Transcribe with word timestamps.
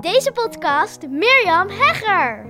Deze 0.00 0.32
podcast 0.32 1.08
Mirjam 1.08 1.68
Hegger. 1.68 2.46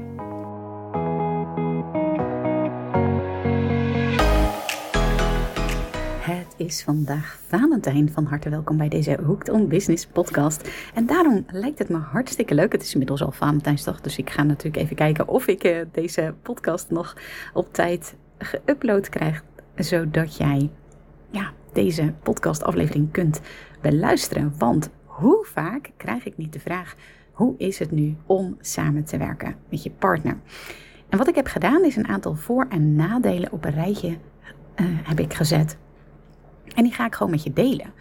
Het 6.21 6.55
is 6.57 6.83
vandaag 6.83 7.39
Valentijn. 7.47 8.12
Van 8.12 8.25
harte 8.25 8.48
welkom 8.48 8.77
bij 8.77 8.89
deze 8.89 9.19
Hooked 9.25 9.48
on 9.48 9.69
Business 9.69 10.07
podcast. 10.07 10.71
En 10.95 11.07
daarom 11.07 11.46
lijkt 11.50 11.79
het 11.79 11.88
me 11.88 11.96
hartstikke 11.96 12.54
leuk. 12.54 12.72
Het 12.72 12.82
is 12.82 12.92
inmiddels 12.92 13.22
al 13.22 13.32
Valentijnsdag, 13.32 14.00
dus 14.00 14.18
ik 14.18 14.30
ga 14.30 14.42
natuurlijk 14.42 14.82
even 14.82 14.96
kijken 14.96 15.28
of 15.28 15.46
ik 15.46 15.64
eh, 15.64 15.80
deze 15.92 16.34
podcast 16.42 16.90
nog 16.90 17.16
op 17.52 17.72
tijd 17.72 18.14
geüpload 18.38 19.08
krijg. 19.08 19.42
Zodat 19.76 20.36
jij 20.36 20.70
ja, 21.30 21.52
deze 21.72 22.14
podcastaflevering 22.22 23.12
kunt 23.12 23.40
beluisteren. 23.80 24.54
Want 24.58 24.90
hoe 25.04 25.46
vaak 25.52 25.90
krijg 25.96 26.24
ik 26.24 26.36
niet 26.36 26.52
de 26.52 26.60
vraag: 26.60 26.94
hoe 27.38 27.54
is 27.58 27.78
het 27.78 27.90
nu 27.90 28.16
om 28.26 28.56
samen 28.60 29.04
te 29.04 29.16
werken 29.16 29.54
met 29.68 29.82
je 29.82 29.90
partner? 29.90 30.38
En 31.08 31.18
wat 31.18 31.28
ik 31.28 31.34
heb 31.34 31.46
gedaan 31.46 31.84
is 31.84 31.96
een 31.96 32.09
aantal 32.09 32.34
voor- 32.34 32.66
en 32.69 32.95
nadelen 32.95 33.52
op 33.52 33.64
een 33.64 33.73
rijtje 33.73 34.09
uh, 34.09 34.16
heb 35.02 35.20
ik 35.20 35.34
gezet. 35.34 35.77
En 36.74 36.83
die 36.83 36.92
ga 36.92 37.06
ik 37.06 37.14
gewoon 37.14 37.30
met 37.33 37.42
je 37.42 37.52
delen. 37.52 37.92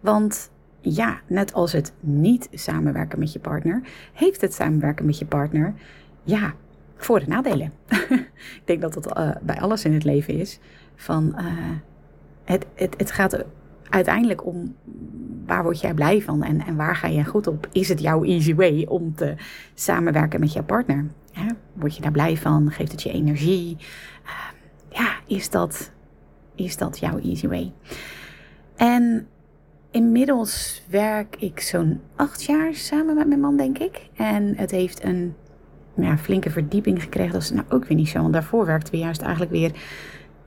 Want 0.00 0.50
ja, 0.80 1.20
net 1.26 1.52
als 1.52 1.72
het 1.72 1.92
niet 2.00 2.48
samenwerken 2.52 3.18
met 3.18 3.32
je 3.32 3.38
partner, 3.38 3.80
heeft 4.12 4.40
het 4.40 4.54
samenwerken 4.54 5.06
met 5.06 5.18
je 5.18 5.26
partner, 5.26 5.74
ja, 6.22 6.54
voor- 6.96 7.20
en 7.20 7.28
nadelen. 7.28 7.72
ik 8.60 8.62
denk 8.64 8.80
dat 8.80 8.94
dat 8.94 9.18
uh, 9.18 9.30
bij 9.42 9.60
alles 9.60 9.84
in 9.84 9.92
het 9.92 10.04
leven 10.04 10.34
is. 10.34 10.58
Van, 10.94 11.34
uh, 11.38 11.44
het, 12.44 12.66
het, 12.74 12.94
het 12.96 13.10
gaat 13.10 13.44
uiteindelijk 13.88 14.46
om 14.46 14.74
waar 15.46 15.62
word 15.62 15.80
jij 15.80 15.94
blij 15.94 16.22
van 16.22 16.42
en, 16.42 16.66
en 16.66 16.76
waar 16.76 16.96
ga 16.96 17.08
je 17.08 17.24
goed 17.24 17.46
op? 17.46 17.68
Is 17.72 17.88
het 17.88 18.00
jouw 18.00 18.24
easy 18.24 18.54
way 18.54 18.86
om 18.88 19.14
te 19.14 19.34
samenwerken 19.74 20.40
met 20.40 20.52
jouw 20.52 20.64
partner? 20.64 21.06
Word 21.72 21.96
je 21.96 22.02
daar 22.02 22.12
blij 22.12 22.36
van? 22.36 22.70
Geeft 22.70 22.92
het 22.92 23.02
je 23.02 23.12
energie? 23.12 23.76
Uh, 24.24 24.30
ja, 24.88 25.14
is 25.26 25.50
dat, 25.50 25.92
is 26.54 26.76
dat 26.76 26.98
jouw 26.98 27.18
easy 27.18 27.48
way? 27.48 27.72
En 28.76 29.26
inmiddels 29.90 30.82
werk 30.88 31.36
ik 31.38 31.60
zo'n 31.60 32.00
acht 32.16 32.42
jaar 32.42 32.74
samen 32.74 33.14
met 33.14 33.26
mijn 33.26 33.40
man, 33.40 33.56
denk 33.56 33.78
ik. 33.78 34.08
En 34.14 34.56
het 34.56 34.70
heeft 34.70 35.04
een 35.04 35.34
ja, 35.94 36.18
flinke 36.18 36.50
verdieping 36.50 37.02
gekregen. 37.02 37.32
Dat 37.32 37.42
is 37.42 37.50
nou 37.50 37.66
ook 37.68 37.84
weer 37.84 37.96
niet 37.96 38.08
zo, 38.08 38.20
want 38.20 38.32
daarvoor 38.32 38.66
werkten 38.66 38.92
we 38.92 38.98
juist 38.98 39.20
eigenlijk 39.20 39.52
weer 39.52 39.72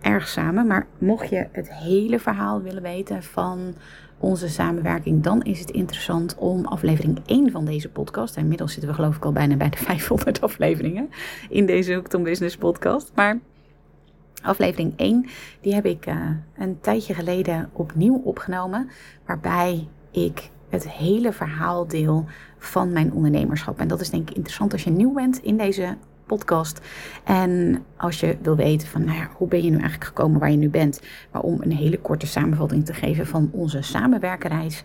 erg 0.02 0.28
samen. 0.28 0.68
Maar 0.68 0.88
mocht 0.98 1.30
je 1.30 1.48
het 1.52 1.74
hele 1.74 2.20
verhaal 2.20 2.62
willen 2.62 2.82
weten 2.82 3.24
van 3.24 3.76
onze 4.20 4.48
samenwerking, 4.48 5.24
dan 5.24 5.42
is 5.42 5.60
het 5.60 5.72
interessant 5.72 6.36
om 6.36 6.66
aflevering 6.66 7.20
1 7.26 7.52
van 7.52 7.66
deze 7.66 7.90
podcast. 7.90 8.38
Inmiddels 8.38 8.72
zitten 8.72 8.90
we 8.90 8.96
geloof 8.96 9.16
ik 9.16 9.26
al 9.26 9.32
bijna 9.32 9.56
bij 9.56 9.70
de 9.70 9.78
500 9.94 10.42
afleveringen 10.42 11.10
in 11.50 11.66
deze 11.66 11.94
Hooked 11.94 12.24
Business 12.24 12.58
podcast. 12.58 13.12
Maar 13.16 13.40
aflevering 14.42 14.94
1, 14.96 15.26
die 15.62 15.74
heb 15.74 15.86
ik 15.86 16.08
uh, 16.08 16.30
een 16.58 16.80
tijdje 16.82 17.14
geleden 17.14 17.70
opnieuw 17.74 18.22
opgenomen. 18.24 18.90
Waarbij 19.26 19.88
ik 20.12 20.50
het 20.70 20.90
hele 20.90 21.34
verhaal 21.34 21.88
deel 21.88 22.26
van 22.58 22.92
mijn 22.92 23.14
ondernemerschap. 23.14 23.80
En 23.80 23.88
dat 23.88 24.02
is 24.02 24.10
denk 24.10 24.30
ik 24.30 24.36
interessant 24.36 24.74
als 24.74 24.84
je 24.84 24.90
nieuw 24.90 25.14
bent 25.14 25.44
in 25.44 25.58
deze 25.58 25.98
podcast. 26.30 26.80
En 27.24 27.84
als 27.98 28.20
je 28.20 28.38
wil 28.42 28.56
weten 28.56 28.88
van, 28.88 29.04
nou 29.04 29.18
ja, 29.18 29.30
hoe 29.34 29.48
ben 29.48 29.64
je 29.64 29.70
nu 29.70 29.78
eigenlijk 29.78 30.06
gekomen 30.06 30.40
waar 30.40 30.52
je 30.52 30.58
nu 30.58 30.70
bent? 30.70 31.02
Maar 31.32 31.42
om 31.42 31.62
een 31.62 31.72
hele 31.72 32.00
korte 32.00 32.28
samenvatting 32.28 32.86
te 32.86 32.94
geven 32.94 33.28
van 33.28 33.50
onze 33.52 33.82
samenwerkerreis. 33.82 34.84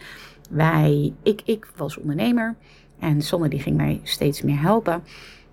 Wij, 0.51 1.13
ik, 1.23 1.43
ik 1.45 1.67
was 1.77 1.99
ondernemer 1.99 2.55
en 2.99 3.23
Sonne 3.23 3.49
die 3.49 3.61
ging 3.61 3.77
mij 3.77 4.01
steeds 4.03 4.43
meer 4.43 4.61
helpen. 4.61 5.03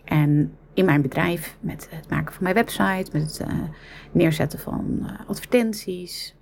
En 0.03 0.52
in 0.73 0.86
mijn 0.86 1.02
bedrijf 1.02 1.58
met 1.59 1.88
het 1.89 2.09
maken 2.09 2.34
van 2.34 2.44
mijn 2.44 2.56
website, 2.56 3.09
met 3.14 3.22
het 3.22 3.42
uh, 3.47 3.53
neerzetten 4.12 4.59
van 4.59 5.00
uh, 5.01 5.09
advertenties, 5.28 6.35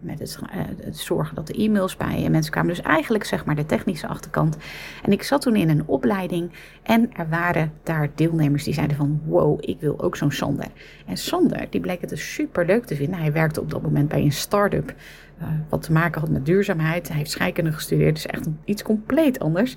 met 0.00 0.18
het, 0.18 0.38
uh, 0.42 0.60
het, 0.84 0.98
zorgen 0.98 1.34
dat 1.34 1.46
de 1.46 1.52
e-mails 1.52 1.96
bij 1.96 2.24
en 2.24 2.30
mensen 2.30 2.52
kwamen. 2.52 2.74
Dus 2.74 2.84
eigenlijk 2.84 3.24
zeg 3.24 3.44
maar 3.44 3.54
de 3.54 3.66
technische 3.66 4.06
achterkant. 4.06 4.56
En 5.02 5.12
ik 5.12 5.22
zat 5.22 5.42
toen 5.42 5.56
in 5.56 5.68
een 5.68 5.86
opleiding 5.86 6.50
en 6.82 7.10
er 7.12 7.28
waren 7.28 7.72
daar 7.82 8.08
deelnemers 8.14 8.64
die 8.64 8.74
zeiden 8.74 8.96
van 8.96 9.20
wow, 9.24 9.58
ik 9.60 9.80
wil 9.80 10.00
ook 10.00 10.16
zo'n 10.16 10.32
Sander. 10.32 10.66
En 11.06 11.16
Sander, 11.16 11.66
die 11.70 11.80
bleek 11.80 12.00
het 12.00 12.10
dus 12.10 12.34
super 12.34 12.66
leuk 12.66 12.84
te 12.84 12.96
vinden. 12.96 13.20
Hij 13.20 13.32
werkte 13.32 13.60
op 13.60 13.70
dat 13.70 13.82
moment 13.82 14.08
bij 14.08 14.22
een 14.22 14.32
start-up 14.32 14.94
uh, 15.40 15.48
wat 15.68 15.82
te 15.82 15.92
maken 15.92 16.20
had 16.20 16.30
met 16.30 16.46
duurzaamheid. 16.46 17.08
Hij 17.08 17.16
heeft 17.16 17.30
scheikunde 17.30 17.72
gestudeerd, 17.72 18.14
dus 18.14 18.26
echt 18.26 18.48
iets 18.64 18.82
compleet 18.82 19.38
anders. 19.38 19.76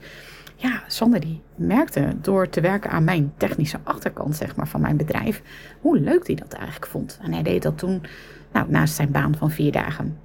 Ja, 0.56 0.84
Sander 0.88 1.20
die 1.20 1.42
merkte 1.56 2.16
door 2.22 2.50
te 2.50 2.62
werken 2.62 2.90
aan 2.90 3.04
mijn 3.04 3.34
technische 3.38 3.80
achterkant 3.84 4.36
zeg 4.36 4.56
maar, 4.56 4.68
van 4.68 4.82
mijn 4.82 4.98
bedrijf, 4.98 5.42
hoe 5.82 6.00
leuk 6.00 6.28
hij 6.28 6.36
dat 6.36 6.54
eigenlijk 6.54 6.88
vond. 6.88 7.20
En 7.22 7.34
hij 7.34 7.44
deed 7.44 7.62
dat 7.62 7.78
toen 7.78 8.02
nou, 8.54 8.70
naast 8.70 8.96
zijn 8.96 9.12
baan 9.12 9.36
van 9.36 9.52
vier 9.52 9.72
dagen. 9.72 10.18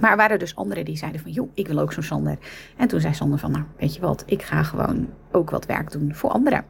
Maar 0.00 0.10
er 0.10 0.16
waren 0.16 0.38
dus 0.38 0.56
anderen 0.56 0.84
die 0.84 0.96
zeiden 0.96 1.20
van, 1.20 1.30
joh, 1.30 1.50
ik 1.54 1.68
wil 1.68 1.78
ook 1.78 1.92
zo'n 1.92 2.02
Sander. 2.02 2.38
En 2.76 2.88
toen 2.88 3.00
zei 3.00 3.14
Sander 3.14 3.38
van, 3.38 3.50
nou, 3.50 3.64
weet 3.76 3.94
je 3.94 4.00
wat, 4.00 4.22
ik 4.26 4.42
ga 4.42 4.62
gewoon 4.62 5.08
ook 5.30 5.50
wat 5.50 5.66
werk 5.66 5.90
doen 5.90 6.14
voor 6.14 6.30
anderen. 6.30 6.64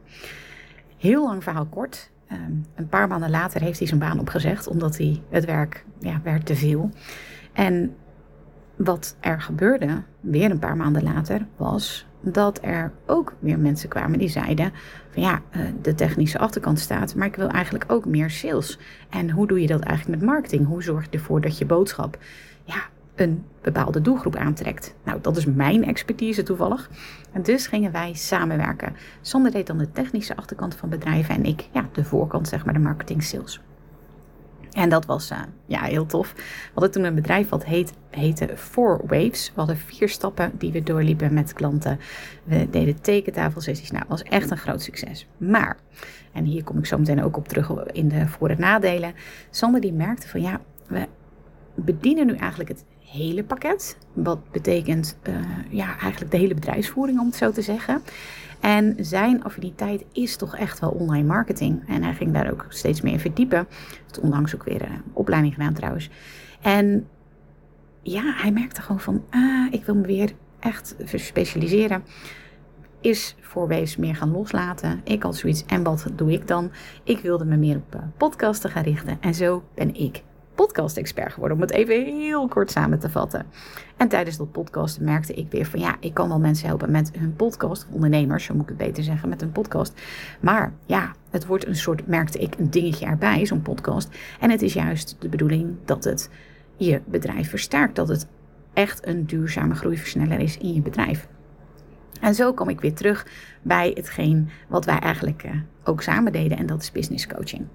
Heel 0.99 1.25
lang 1.25 1.43
verhaal 1.43 1.66
kort. 1.66 2.11
Um, 2.32 2.66
een 2.75 2.88
paar 2.88 3.09
maanden 3.09 3.31
later 3.31 3.61
heeft 3.61 3.78
hij 3.78 3.88
zijn 3.88 4.00
baan 4.00 4.19
opgezegd, 4.19 4.66
omdat 4.66 4.99
hij 4.99 5.22
het 5.28 5.44
werk 5.44 5.84
ja, 5.99 6.21
werd 6.22 6.47
te 6.47 6.56
veel. 6.56 6.91
En 7.53 7.97
wat 8.77 9.16
er 9.21 9.41
gebeurde, 9.41 10.03
weer 10.21 10.50
een 10.50 10.59
paar 10.59 10.77
maanden 10.77 11.03
later, 11.03 11.47
was 11.56 12.06
dat 12.22 12.59
er 12.62 12.93
ook 13.06 13.34
weer 13.38 13.59
mensen 13.59 13.88
kwamen 13.88 14.19
die 14.19 14.28
zeiden 14.28 14.72
van 15.10 15.22
ja, 15.22 15.41
de 15.83 15.94
technische 15.94 16.38
achterkant 16.38 16.81
staat, 16.81 17.15
maar 17.15 17.27
ik 17.27 17.37
wil 17.37 17.49
eigenlijk 17.49 17.84
ook 17.88 18.05
meer 18.05 18.31
sales. 18.31 18.78
En 19.10 19.31
hoe 19.31 19.47
doe 19.47 19.60
je 19.60 19.66
dat 19.66 19.81
eigenlijk 19.81 20.21
met 20.21 20.31
marketing? 20.31 20.66
Hoe 20.66 20.82
zorg 20.82 21.05
je 21.05 21.11
ervoor 21.11 21.41
dat 21.41 21.59
je 21.59 21.66
boodschap 21.66 22.19
ja, 22.65 22.82
een 23.15 23.44
bepaalde 23.62 24.00
doelgroep 24.00 24.37
aantrekt? 24.37 24.94
Nou, 25.05 25.19
dat 25.21 25.37
is 25.37 25.47
mijn 25.47 25.84
expertise 25.84 26.43
toevallig. 26.43 26.91
En 27.32 27.43
dus 27.43 27.66
gingen 27.66 27.93
wij 27.93 28.15
samenwerken. 28.15 28.97
Sander 29.21 29.53
deed 29.53 29.66
dan 29.66 29.78
de 29.78 29.93
technische 29.93 30.37
achterkant 30.37 30.75
van 30.75 30.88
bedrijven 30.88 31.34
en 31.34 31.44
ik 31.44 31.69
ja, 31.72 31.88
de 31.93 32.05
voorkant, 32.05 32.49
zeg 32.49 32.65
maar 32.65 32.75
de 32.75 32.81
marketing 32.81 33.22
sales. 33.22 33.61
En 34.72 34.88
dat 34.88 35.06
was 35.06 35.31
uh, 35.31 35.38
ja, 35.66 35.83
heel 35.83 36.06
tof. 36.06 36.33
We 36.34 36.71
hadden 36.72 36.91
toen 36.91 37.05
een 37.05 37.15
bedrijf 37.15 37.49
wat 37.49 37.65
heet, 37.65 37.93
heette 38.10 38.56
Four 38.56 39.00
Waves. 39.06 39.49
We 39.55 39.60
hadden 39.60 39.77
vier 39.77 40.09
stappen 40.09 40.53
die 40.59 40.72
we 40.72 40.83
doorliepen 40.83 41.34
met 41.34 41.53
klanten. 41.53 42.00
We 42.44 42.71
deden 42.71 43.00
tekentafelsessies. 43.00 43.91
Nou, 43.91 44.05
was 44.09 44.22
echt 44.22 44.50
een 44.50 44.56
groot 44.56 44.82
succes. 44.82 45.27
Maar, 45.37 45.77
en 46.32 46.44
hier 46.44 46.65
kom 46.65 46.78
ik 46.78 46.87
zo 46.87 46.99
meteen 46.99 47.22
ook 47.22 47.37
op 47.37 47.49
terug 47.49 47.71
in 47.87 48.09
de 48.09 48.28
voor- 48.28 48.50
en 48.50 48.61
nadelen. 48.61 49.15
Sander 49.50 49.81
die 49.81 49.93
merkte 49.93 50.28
van 50.28 50.41
ja, 50.41 50.61
we 50.87 51.09
bedienen 51.75 52.27
nu 52.27 52.34
eigenlijk 52.34 52.69
het 52.69 52.84
hele 53.12 53.45
pakket. 53.45 53.99
Wat 54.12 54.50
betekent 54.50 55.19
uh, 55.28 55.34
ja, 55.69 55.99
eigenlijk 55.99 56.31
de 56.31 56.37
hele 56.37 56.55
bedrijfsvoering 56.55 57.21
om 57.21 57.27
het 57.27 57.37
zo 57.37 57.50
te 57.50 57.62
zeggen. 57.62 58.03
En 58.61 58.97
zijn 59.00 59.45
affiniteit 59.45 60.05
is 60.12 60.37
toch 60.37 60.56
echt 60.56 60.78
wel 60.78 60.91
online 60.91 61.27
marketing. 61.27 61.83
En 61.89 62.03
hij 62.03 62.15
ging 62.15 62.33
daar 62.33 62.50
ook 62.50 62.67
steeds 62.69 63.00
meer 63.00 63.12
in 63.12 63.21
verdiepen. 63.21 63.67
Heeft 64.03 64.21
onlangs 64.21 64.55
ook 64.55 64.65
weer 64.65 64.83
een 64.83 65.03
opleiding 65.12 65.55
gedaan 65.55 65.75
trouwens. 65.75 66.11
En 66.61 67.09
ja, 68.03 68.23
hij 68.25 68.53
merkte 68.53 68.83
gewoon 68.83 69.00
van, 69.00 69.25
ah, 69.31 69.73
ik 69.73 69.84
wil 69.84 69.94
me 69.94 70.06
weer 70.06 70.33
echt 70.61 70.97
specialiseren. 71.15 72.05
Is 73.00 73.37
voorwees 73.41 73.97
meer 73.97 74.17
gaan 74.17 74.31
loslaten. 74.31 75.00
Ik 75.05 75.23
had 75.23 75.37
zoiets, 75.37 75.65
en 75.65 75.83
wat 75.83 76.06
doe 76.17 76.33
ik 76.33 76.49
dan? 76.49 76.71
Ik 77.05 77.19
wilde 77.19 77.44
me 77.44 77.56
meer 77.56 77.77
op 77.77 78.03
podcasten 78.17 78.71
gaan 78.71 78.83
richten. 78.83 79.19
En 79.21 79.34
zo 79.34 79.65
ben 79.75 79.94
ik 79.94 80.23
podcast-expert 80.54 81.32
geworden, 81.32 81.56
om 81.56 81.62
het 81.62 81.72
even 81.72 82.04
heel 82.04 82.48
kort 82.48 82.70
samen 82.70 82.98
te 82.98 83.10
vatten. 83.10 83.46
En 83.96 84.08
tijdens 84.08 84.36
dat 84.36 84.52
podcast 84.52 85.00
merkte 85.00 85.34
ik 85.34 85.50
weer 85.50 85.66
van 85.66 85.80
ja, 85.80 85.96
ik 86.00 86.14
kan 86.14 86.28
wel 86.28 86.38
mensen 86.38 86.66
helpen 86.66 86.90
met 86.90 87.10
hun 87.18 87.37
podcast, 87.37 87.87
ondernemers, 87.90 88.44
zo 88.44 88.54
moet 88.54 88.62
ik 88.62 88.69
het 88.69 88.87
beter 88.87 89.02
zeggen, 89.02 89.28
met 89.28 89.40
hun 89.40 89.52
podcast. 89.52 90.00
Maar 90.40 90.72
ja, 90.87 91.12
het 91.31 91.46
wordt 91.46 91.66
een 91.66 91.76
soort, 91.76 92.06
merkte 92.06 92.38
ik, 92.38 92.54
een 92.58 92.70
dingetje 92.70 93.06
erbij, 93.06 93.46
zo'n 93.46 93.62
podcast. 93.62 94.08
En 94.40 94.50
het 94.50 94.62
is 94.62 94.72
juist 94.72 95.16
de 95.19 95.28
bedoeling 95.28 95.76
dat 95.84 96.04
het 96.04 96.31
je 96.76 97.00
bedrijf 97.05 97.50
versterkt, 97.50 97.96
dat 97.96 98.08
het 98.08 98.26
echt 98.72 99.06
een 99.06 99.26
duurzame 99.26 99.75
groeiversneller 99.75 100.40
is 100.40 100.58
in 100.58 100.75
je 100.75 100.81
bedrijf. 100.81 101.28
En 102.20 102.34
zo 102.34 102.52
kom 102.52 102.69
ik 102.69 102.81
weer 102.81 102.94
terug 102.94 103.26
bij 103.62 103.90
hetgeen 103.94 104.48
wat 104.69 104.84
wij 104.84 104.98
eigenlijk 104.98 105.43
uh, 105.44 105.52
ook 105.84 106.02
samen 106.02 106.32
deden, 106.32 106.58
en 106.58 106.66
dat 106.66 106.82
is 106.82 106.93
business 106.93 107.26
coaching. 107.26 107.66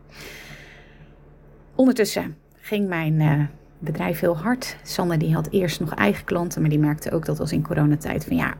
Ondertussen 1.75 2.37
ging 2.67 2.87
mijn 2.87 3.19
uh, 3.19 3.41
bedrijf 3.79 4.19
heel 4.19 4.37
hard. 4.37 4.77
Sanne 4.83 5.17
die 5.17 5.33
had 5.33 5.47
eerst 5.51 5.79
nog 5.79 5.93
eigen 5.93 6.25
klanten, 6.25 6.61
maar 6.61 6.69
die 6.69 6.79
merkte 6.79 7.11
ook 7.11 7.25
dat 7.25 7.37
was 7.37 7.51
in 7.51 7.63
coronatijd 7.63 8.25
van 8.25 8.35
ja, 8.35 8.53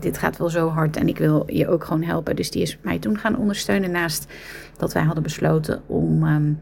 dit 0.00 0.18
gaat 0.18 0.36
wel 0.36 0.48
zo 0.48 0.68
hard 0.68 0.96
en 0.96 1.08
ik 1.08 1.18
wil 1.18 1.44
je 1.46 1.68
ook 1.68 1.84
gewoon 1.84 2.02
helpen. 2.02 2.36
Dus 2.36 2.50
die 2.50 2.62
is 2.62 2.78
mij 2.82 2.98
toen 2.98 3.18
gaan 3.18 3.36
ondersteunen 3.36 3.90
naast 3.90 4.32
dat 4.76 4.92
wij 4.92 5.02
hadden 5.02 5.22
besloten 5.22 5.82
om 5.86 6.22
um, 6.22 6.58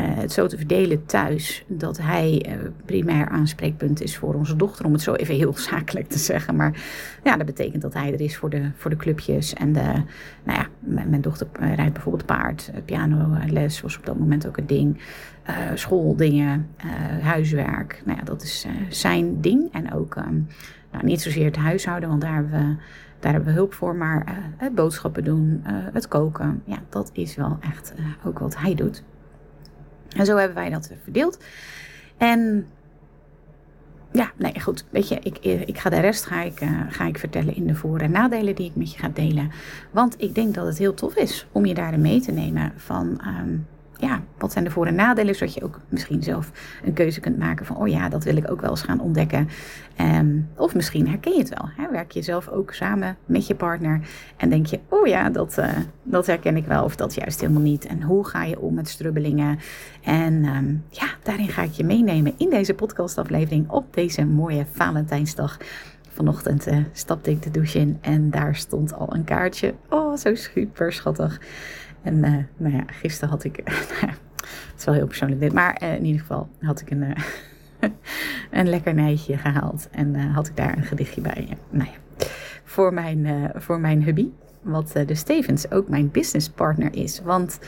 het 0.00 0.32
zo 0.32 0.46
te 0.46 0.56
verdelen 0.56 1.06
thuis 1.06 1.64
dat 1.66 1.98
hij 1.98 2.46
uh, 2.48 2.54
primair 2.84 3.28
aanspreekpunt 3.28 4.02
is 4.02 4.16
voor 4.16 4.34
onze 4.34 4.56
dochter, 4.56 4.84
om 4.84 4.92
het 4.92 5.02
zo 5.02 5.14
even 5.14 5.34
heel 5.34 5.54
zakelijk 5.70 6.08
te 6.08 6.18
zeggen. 6.18 6.56
Maar 6.56 6.82
ja, 7.24 7.36
dat 7.36 7.46
betekent 7.46 7.82
dat 7.82 7.94
hij 7.94 8.12
er 8.12 8.20
is 8.20 8.36
voor 8.36 8.50
de, 8.50 8.70
voor 8.76 8.90
de 8.90 8.96
clubjes. 8.96 9.54
En 9.54 9.72
de, 9.72 10.02
nou 10.42 10.58
ja, 10.58 10.66
mijn, 10.78 11.20
dochter 11.20 11.46
rijdt 11.52 11.92
bijvoorbeeld 11.92 12.26
paard, 12.26 12.70
pianoles 12.84 13.80
was 13.80 13.98
op 13.98 14.06
dat 14.06 14.18
moment 14.18 14.46
ook 14.46 14.56
een 14.56 14.66
ding. 14.66 15.00
schooldingen, 15.74 16.68
huiswerk. 17.22 18.02
Nou 18.04 18.18
ja, 18.18 18.24
dat 18.24 18.42
is 18.42 18.66
zijn 18.88 19.40
ding. 19.40 19.72
En 19.72 19.92
ook 19.92 20.16
ehm, 20.16 20.40
nou, 20.92 21.04
niet 21.04 21.22
zozeer 21.22 21.44
het 21.44 21.56
huishouden, 21.56 22.08
want 22.08 22.20
daar 22.20 22.34
hebben 22.34 22.50
we 22.50 22.76
daar 23.22 23.32
hebben 23.32 23.52
we 23.52 23.58
hulp 23.58 23.74
voor. 23.74 23.96
Maar 23.96 24.26
uh, 24.28 24.34
het 24.56 24.74
boodschappen 24.74 25.24
doen, 25.24 25.62
uh, 25.66 25.72
het 25.92 26.08
koken, 26.08 26.62
ja, 26.64 26.78
dat 26.88 27.10
is 27.12 27.36
wel 27.36 27.56
echt 27.60 27.92
uh, 27.98 28.06
ook 28.24 28.38
wat 28.38 28.58
hij 28.58 28.74
doet. 28.74 29.02
En 30.16 30.26
zo 30.26 30.36
hebben 30.36 30.56
wij 30.56 30.70
dat 30.70 30.90
verdeeld. 31.02 31.38
En 32.16 32.66
ja, 34.12 34.30
nee, 34.36 34.60
goed. 34.60 34.84
Weet 34.90 35.08
je, 35.08 35.18
ik, 35.22 35.38
ik 35.66 35.78
ga 35.78 35.90
de 35.90 36.00
rest 36.00 36.24
ga 36.24 36.42
ik, 36.42 36.60
ga 36.88 37.06
ik 37.06 37.18
vertellen 37.18 37.56
in 37.56 37.66
de 37.66 37.74
voor- 37.74 38.00
en 38.00 38.10
nadelen 38.10 38.54
die 38.54 38.66
ik 38.68 38.76
met 38.76 38.92
je 38.92 38.98
ga 38.98 39.08
delen. 39.08 39.50
Want 39.90 40.14
ik 40.18 40.34
denk 40.34 40.54
dat 40.54 40.66
het 40.66 40.78
heel 40.78 40.94
tof 40.94 41.16
is 41.16 41.46
om 41.52 41.66
je 41.66 41.74
daarin 41.74 42.00
mee 42.00 42.20
te 42.20 42.32
nemen 42.32 42.72
van... 42.76 43.20
Um, 43.40 43.66
ja, 44.02 44.22
wat 44.38 44.52
zijn 44.52 44.64
de 44.64 44.70
voor- 44.70 44.86
en 44.86 44.94
nadelen? 44.94 45.34
Zodat 45.34 45.54
je 45.54 45.64
ook 45.64 45.80
misschien 45.88 46.22
zelf 46.22 46.50
een 46.84 46.92
keuze 46.92 47.20
kunt 47.20 47.38
maken 47.38 47.66
van, 47.66 47.76
oh 47.76 47.88
ja, 47.88 48.08
dat 48.08 48.24
wil 48.24 48.36
ik 48.36 48.50
ook 48.50 48.60
wel 48.60 48.70
eens 48.70 48.82
gaan 48.82 49.00
ontdekken. 49.00 49.48
Um, 50.00 50.48
of 50.56 50.74
misschien 50.74 51.08
herken 51.08 51.32
je 51.32 51.38
het 51.38 51.48
wel. 51.48 51.68
Hè? 51.76 51.90
Werk 51.90 52.10
je 52.10 52.22
zelf 52.22 52.48
ook 52.48 52.72
samen 52.72 53.16
met 53.26 53.46
je 53.46 53.54
partner 53.54 54.00
en 54.36 54.48
denk 54.48 54.66
je, 54.66 54.80
oh 54.88 55.06
ja, 55.06 55.30
dat, 55.30 55.58
uh, 55.58 55.68
dat 56.02 56.26
herken 56.26 56.56
ik 56.56 56.66
wel 56.66 56.84
of 56.84 56.96
dat 56.96 57.14
juist 57.14 57.40
helemaal 57.40 57.62
niet. 57.62 57.86
En 57.86 58.02
hoe 58.02 58.26
ga 58.26 58.44
je 58.44 58.60
om 58.60 58.74
met 58.74 58.88
strubbelingen? 58.88 59.58
En 60.02 60.44
um, 60.44 60.84
ja, 60.88 61.06
daarin 61.22 61.48
ga 61.48 61.62
ik 61.62 61.72
je 61.72 61.84
meenemen 61.84 62.34
in 62.36 62.50
deze 62.50 62.74
podcastaflevering 62.74 63.70
op 63.70 63.94
deze 63.94 64.24
mooie 64.24 64.66
Valentijnsdag. 64.72 65.58
Vanochtend 66.08 66.68
uh, 66.68 66.76
stapte 66.92 67.30
ik 67.30 67.42
de 67.42 67.50
douche 67.50 67.78
in 67.78 67.98
en 68.00 68.30
daar 68.30 68.54
stond 68.56 68.94
al 68.94 69.14
een 69.14 69.24
kaartje. 69.24 69.74
Oh, 69.88 70.16
zo 70.16 70.34
super 70.34 70.92
schattig. 70.92 71.40
En 72.02 72.14
uh, 72.14 72.36
nou 72.56 72.74
ja, 72.74 72.84
gisteren 72.86 73.28
had 73.28 73.44
ik. 73.44 73.56
het 73.64 74.78
is 74.78 74.84
wel 74.84 74.94
heel 74.94 75.06
persoonlijk 75.06 75.40
dit. 75.40 75.52
Maar 75.52 75.82
uh, 75.82 75.94
in 75.94 76.04
ieder 76.04 76.20
geval 76.20 76.48
had 76.60 76.80
ik 76.80 76.90
een, 76.90 77.02
uh, 77.02 77.10
een 78.60 78.68
lekkernijtje 78.68 79.36
gehaald. 79.36 79.88
En 79.90 80.14
had 80.14 80.46
ik 80.46 80.56
daar 80.56 80.76
een 80.76 80.84
gedichtje 80.84 81.20
bij. 81.20 81.48
Nou 81.70 81.88
ja, 81.90 82.26
voor 82.64 82.94
mijn, 82.94 83.50
voor 83.54 83.80
mijn 83.80 84.02
hubby. 84.02 84.28
Wat 84.62 84.92
de 85.06 85.14
Stevens 85.14 85.70
ook 85.70 85.88
mijn 85.88 86.10
businesspartner 86.10 86.94
is. 86.94 87.20
Want 87.24 87.58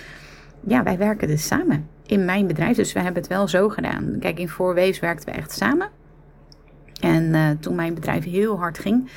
ja, 0.60 0.82
wij 0.82 0.98
werken 0.98 1.28
dus 1.28 1.46
samen 1.46 1.88
in 2.06 2.24
mijn 2.24 2.46
bedrijf. 2.46 2.76
Dus 2.76 2.92
we 2.92 3.00
hebben 3.00 3.22
het 3.22 3.30
wel 3.30 3.48
zo 3.48 3.68
gedaan. 3.68 4.16
Kijk, 4.20 4.38
in 4.38 4.48
Voorwees 4.48 5.00
werkten 5.00 5.32
we 5.32 5.38
echt 5.38 5.52
samen. 5.52 5.88
En 7.00 7.58
toen 7.60 7.74
mijn 7.74 7.94
bedrijf 7.94 8.24
heel 8.24 8.58
hard 8.58 8.78
ging 8.78 9.10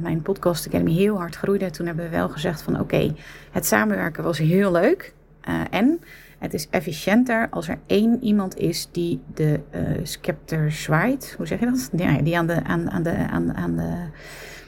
mijn 0.00 0.22
podcast 0.22 0.66
Academy 0.66 0.92
heel 0.92 1.16
hard 1.16 1.36
groeide, 1.36 1.70
toen 1.70 1.86
hebben 1.86 2.04
we 2.04 2.10
wel 2.10 2.28
gezegd 2.28 2.62
van 2.62 2.80
oké, 2.80 3.14
het 3.50 3.66
samenwerken 3.66 4.24
was 4.24 4.38
heel 4.38 4.72
leuk. 4.72 5.14
Uh, 5.48 5.60
en 5.70 6.00
het 6.38 6.54
is 6.54 6.68
efficiënter 6.70 7.48
als 7.50 7.68
er 7.68 7.78
één 7.86 8.22
iemand 8.22 8.56
is 8.56 8.88
die 8.92 9.20
de 9.34 9.60
uh, 9.74 9.80
scepter 10.02 10.72
zwaait. 10.72 11.34
Hoe 11.36 11.46
zeg 11.46 11.60
je 11.60 11.66
dat? 11.66 11.90
Ja, 11.96 12.22
die 12.22 12.38
aan 12.38 12.46
de, 12.46 12.64
aan, 12.64 12.90
aan 12.90 13.02
de, 13.02 13.16
aan, 13.16 13.54
aan 13.54 13.76
de, 13.76 14.04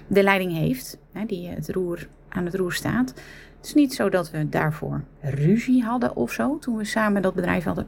de 0.06 0.22
leiding 0.22 0.52
heeft. 0.52 0.98
Hè, 1.12 1.24
die 1.24 1.48
het 1.48 1.70
roer, 1.70 2.08
aan 2.28 2.44
het 2.44 2.54
roer 2.54 2.72
staat. 2.72 3.08
Het 3.56 3.66
is 3.66 3.74
niet 3.74 3.94
zo 3.94 4.08
dat 4.08 4.30
we 4.30 4.48
daarvoor 4.48 5.02
ruzie 5.20 5.82
hadden 5.82 6.16
of 6.16 6.32
zo 6.32 6.58
toen 6.58 6.76
we 6.76 6.84
samen 6.84 7.22
dat 7.22 7.34
bedrijf 7.34 7.64
hadden. 7.64 7.86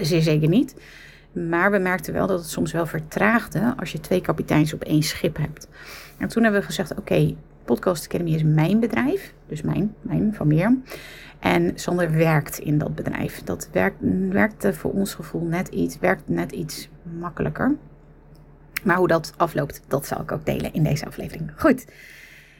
Zeer 0.00 0.22
zeker 0.22 0.48
niet. 0.48 0.74
Maar 1.34 1.70
we 1.70 1.78
merkten 1.78 2.12
wel 2.12 2.26
dat 2.26 2.38
het 2.38 2.48
soms 2.48 2.72
wel 2.72 2.86
vertraagde 2.86 3.74
als 3.76 3.92
je 3.92 4.00
twee 4.00 4.20
kapiteins 4.20 4.74
op 4.74 4.82
één 4.82 5.02
schip 5.02 5.36
hebt. 5.36 5.68
En 6.18 6.28
toen 6.28 6.42
hebben 6.42 6.60
we 6.60 6.66
gezegd: 6.66 6.94
oké, 6.98 7.34
Podcast 7.64 8.04
Academy 8.04 8.34
is 8.34 8.42
mijn 8.42 8.80
bedrijf, 8.80 9.34
dus 9.46 9.62
mijn, 9.62 9.94
mijn 10.00 10.34
van 10.34 10.46
Mirjam. 10.46 10.82
En 11.38 11.72
Sander 11.74 12.12
werkt 12.12 12.58
in 12.58 12.78
dat 12.78 12.94
bedrijf. 12.94 13.42
Dat 13.42 13.68
werkt, 13.72 13.96
werkte 14.28 14.74
voor 14.74 14.92
ons 14.92 15.14
gevoel 15.14 15.44
net 15.44 15.68
iets, 15.68 15.98
werkt 15.98 16.28
net 16.28 16.52
iets 16.52 16.88
makkelijker. 17.18 17.76
Maar 18.82 18.96
hoe 18.96 19.08
dat 19.08 19.32
afloopt, 19.36 19.82
dat 19.88 20.06
zal 20.06 20.20
ik 20.20 20.32
ook 20.32 20.46
delen 20.46 20.72
in 20.72 20.82
deze 20.82 21.06
aflevering. 21.06 21.52
Goed. 21.56 21.86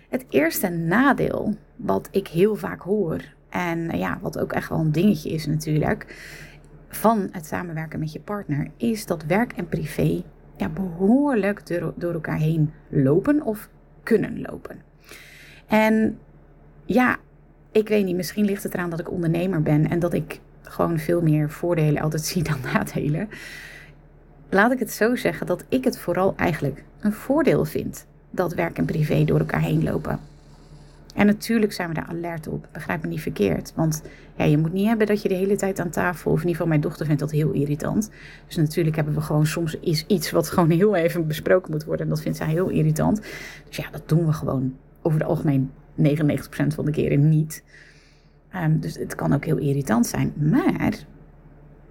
Het 0.09 0.25
eerste 0.29 0.69
nadeel 0.69 1.56
wat 1.76 2.09
ik 2.11 2.29
heel 2.29 2.56
vaak 2.56 2.81
hoor, 2.81 3.21
en 3.49 3.99
ja, 3.99 4.19
wat 4.21 4.38
ook 4.38 4.53
echt 4.53 4.69
wel 4.69 4.79
een 4.79 4.93
dingetje 4.93 5.31
is 5.31 5.47
natuurlijk, 5.47 6.06
van 6.94 7.29
het 7.31 7.46
samenwerken 7.46 7.99
met 7.99 8.12
je 8.12 8.20
partner, 8.20 8.70
is 8.76 9.06
dat 9.06 9.25
werk 9.25 9.52
en 9.52 9.69
privé 9.69 10.23
ja, 10.56 10.69
behoorlijk 10.69 11.67
door, 11.67 11.93
door 11.96 12.12
elkaar 12.12 12.38
heen 12.38 12.73
lopen 12.88 13.43
of 13.43 13.69
kunnen 14.02 14.41
lopen. 14.41 14.82
En 15.67 16.19
ja, 16.85 17.17
ik 17.73 17.88
weet 17.88 18.05
niet, 18.05 18.17
misschien 18.17 18.44
ligt 18.44 18.62
het 18.62 18.75
eraan 18.75 18.91
dat 18.91 19.00
ik 19.00 19.11
ondernemer 19.11 19.62
ben 19.62 19.91
en 19.91 19.99
dat 19.99 20.12
ik 20.12 20.41
gewoon 20.62 20.99
veel 20.99 21.23
meer 21.23 21.50
voordelen 21.50 22.02
altijd 22.02 22.25
zie 22.32 22.43
dan 22.43 22.58
nadelen. 22.73 23.29
Laat 24.49 24.73
ik 24.73 24.79
het 24.79 24.93
zo 24.93 25.17
zeggen 25.17 25.47
dat 25.47 25.64
ik 25.69 25.85
het 25.85 25.99
vooral 25.99 26.35
eigenlijk 26.37 26.85
een 27.00 27.12
voordeel 27.12 27.64
vind 27.64 28.06
dat 28.31 28.55
werk 28.55 28.79
en 28.79 28.85
privé 28.85 29.25
door 29.25 29.38
elkaar 29.38 29.61
heen 29.61 29.82
lopen. 29.82 30.19
En 31.14 31.26
natuurlijk 31.26 31.72
zijn 31.72 31.88
we 31.88 31.94
daar 31.94 32.06
alert 32.08 32.49
op. 32.49 32.69
Begrijp 32.72 33.02
me 33.02 33.08
niet 33.08 33.20
verkeerd. 33.20 33.72
Want 33.75 34.02
ja, 34.37 34.44
je 34.44 34.58
moet 34.58 34.72
niet 34.72 34.87
hebben 34.87 35.06
dat 35.06 35.22
je 35.22 35.28
de 35.28 35.34
hele 35.34 35.56
tijd 35.56 35.81
aan 35.81 35.90
tafel. 35.90 36.31
Of 36.31 36.37
in 36.37 36.40
ieder 36.40 36.52
geval, 36.52 36.66
mijn 36.69 36.81
dochter 36.81 37.06
vindt 37.06 37.20
dat 37.20 37.31
heel 37.31 37.50
irritant. 37.50 38.11
Dus 38.46 38.56
natuurlijk 38.56 38.96
hebben 38.96 39.14
we 39.14 39.20
gewoon 39.20 39.46
soms 39.46 39.78
is 39.81 40.06
iets 40.06 40.31
wat 40.31 40.50
gewoon 40.50 40.70
heel 40.70 40.94
even 40.94 41.26
besproken 41.26 41.70
moet 41.70 41.84
worden. 41.84 42.05
En 42.05 42.11
dat 42.11 42.22
vindt 42.22 42.38
zij 42.38 42.46
heel 42.46 42.69
irritant. 42.69 43.20
Dus 43.69 43.76
ja, 43.76 43.90
dat 43.90 44.08
doen 44.08 44.26
we 44.26 44.32
gewoon 44.32 44.75
over 45.02 45.19
het 45.19 45.28
algemeen 45.28 45.70
99% 45.96 46.02
van 46.75 46.84
de 46.84 46.90
keren 46.90 47.28
niet. 47.28 47.62
Um, 48.56 48.81
dus 48.81 48.96
het 48.96 49.14
kan 49.14 49.32
ook 49.32 49.44
heel 49.44 49.58
irritant 49.58 50.06
zijn. 50.06 50.32
Maar 50.37 51.05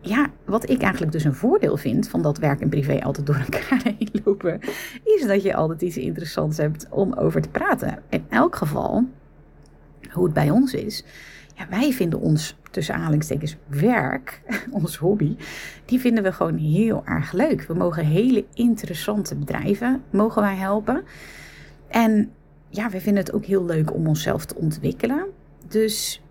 ja, 0.03 0.31
wat 0.45 0.69
ik 0.69 0.81
eigenlijk 0.81 1.11
dus 1.11 1.23
een 1.23 1.33
voordeel 1.33 1.77
vind 1.77 2.09
van 2.09 2.21
dat 2.21 2.37
werk 2.37 2.61
en 2.61 2.69
privé 2.69 3.03
altijd 3.03 3.25
door 3.25 3.35
elkaar 3.35 3.81
heen 3.97 4.09
lopen, 4.23 4.59
is 5.03 5.25
dat 5.27 5.43
je 5.43 5.55
altijd 5.55 5.81
iets 5.81 5.97
interessants 5.97 6.57
hebt 6.57 6.87
om 6.89 7.13
over 7.13 7.41
te 7.41 7.49
praten. 7.49 7.99
In 8.09 8.25
elk 8.29 8.55
geval, 8.55 9.03
hoe 10.11 10.23
het 10.23 10.33
bij 10.33 10.49
ons 10.49 10.73
is, 10.73 11.03
ja, 11.55 11.67
wij 11.69 11.91
vinden 11.91 12.19
ons 12.19 12.55
tussen 12.71 12.95
aanhalingstekens 12.95 13.57
werk, 13.67 14.41
ons 14.71 14.97
hobby, 14.97 15.35
die 15.85 15.99
vinden 15.99 16.23
we 16.23 16.31
gewoon 16.31 16.57
heel 16.57 17.01
erg 17.05 17.31
leuk. 17.31 17.61
We 17.61 17.73
mogen 17.73 18.05
hele 18.05 18.45
interessante 18.53 19.35
bedrijven, 19.35 20.03
mogen 20.09 20.41
wij 20.41 20.55
helpen. 20.55 21.03
En 21.87 22.31
ja, 22.69 22.89
we 22.89 23.01
vinden 23.01 23.23
het 23.23 23.33
ook 23.33 23.45
heel 23.45 23.65
leuk 23.65 23.93
om 23.93 24.07
onszelf 24.07 24.45
te 24.45 24.55
ontwikkelen. 24.55 25.25
Dus 25.67 26.22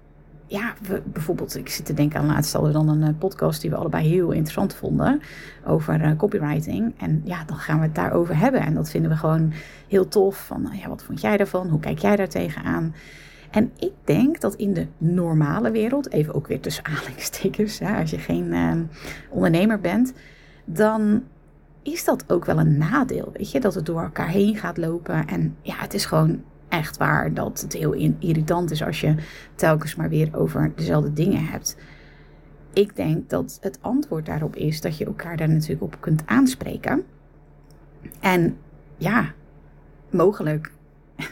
ja, 0.52 0.74
we, 0.86 1.02
bijvoorbeeld, 1.04 1.56
ik 1.56 1.68
zit 1.68 1.86
te 1.86 1.94
denken 1.94 2.20
aan 2.20 2.26
laatst 2.26 2.60
we 2.60 2.70
dan 2.70 2.88
een 2.88 3.02
eh, 3.02 3.18
podcast 3.18 3.60
die 3.60 3.70
we 3.70 3.76
allebei 3.76 4.08
heel 4.08 4.30
interessant 4.30 4.74
vonden 4.74 5.20
over 5.66 6.00
uh, 6.00 6.16
copywriting. 6.16 6.94
En 6.98 7.22
ja, 7.24 7.44
dan 7.44 7.56
gaan 7.56 7.78
we 7.78 7.84
het 7.84 7.94
daarover 7.94 8.36
hebben. 8.36 8.60
En 8.60 8.74
dat 8.74 8.90
vinden 8.90 9.10
we 9.10 9.16
gewoon 9.16 9.52
heel 9.88 10.08
tof. 10.08 10.46
Van, 10.46 10.68
ja, 10.72 10.88
wat 10.88 11.02
vond 11.02 11.20
jij 11.20 11.36
daarvan? 11.36 11.68
Hoe 11.68 11.80
kijk 11.80 11.98
jij 11.98 12.16
daar 12.16 12.28
tegenaan? 12.28 12.94
En 13.50 13.72
ik 13.78 13.92
denk 14.04 14.40
dat 14.40 14.54
in 14.54 14.74
de 14.74 14.86
normale 14.98 15.70
wereld, 15.70 16.10
even 16.10 16.34
ook 16.34 16.46
weer 16.46 16.60
tussen 16.60 16.84
aanhalingstekens, 16.90 17.78
hè, 17.78 18.00
als 18.00 18.10
je 18.10 18.18
geen 18.18 18.52
uh, 18.52 18.72
ondernemer 19.30 19.80
bent, 19.80 20.12
dan 20.64 21.22
is 21.82 22.04
dat 22.04 22.24
ook 22.26 22.44
wel 22.44 22.58
een 22.58 22.78
nadeel. 22.78 23.30
Weet 23.32 23.50
je, 23.50 23.60
dat 23.60 23.74
het 23.74 23.86
door 23.86 24.02
elkaar 24.02 24.28
heen 24.28 24.56
gaat 24.56 24.76
lopen. 24.76 25.26
En 25.26 25.56
ja, 25.62 25.74
het 25.76 25.94
is 25.94 26.04
gewoon 26.04 26.42
echt 26.72 26.96
waar 26.96 27.34
dat 27.34 27.60
het 27.60 27.72
heel 27.72 27.92
irritant 28.18 28.70
is 28.70 28.82
als 28.82 29.00
je 29.00 29.14
telkens 29.54 29.94
maar 29.94 30.08
weer 30.08 30.36
over 30.36 30.72
dezelfde 30.76 31.12
dingen 31.12 31.44
hebt. 31.44 31.76
Ik 32.72 32.96
denk 32.96 33.30
dat 33.30 33.58
het 33.60 33.78
antwoord 33.80 34.26
daarop 34.26 34.56
is 34.56 34.80
dat 34.80 34.96
je 34.96 35.04
elkaar 35.04 35.36
daar 35.36 35.48
natuurlijk 35.48 35.82
op 35.82 35.96
kunt 36.00 36.22
aanspreken. 36.26 37.04
En 38.20 38.56
ja, 38.96 39.32
mogelijk. 40.10 40.72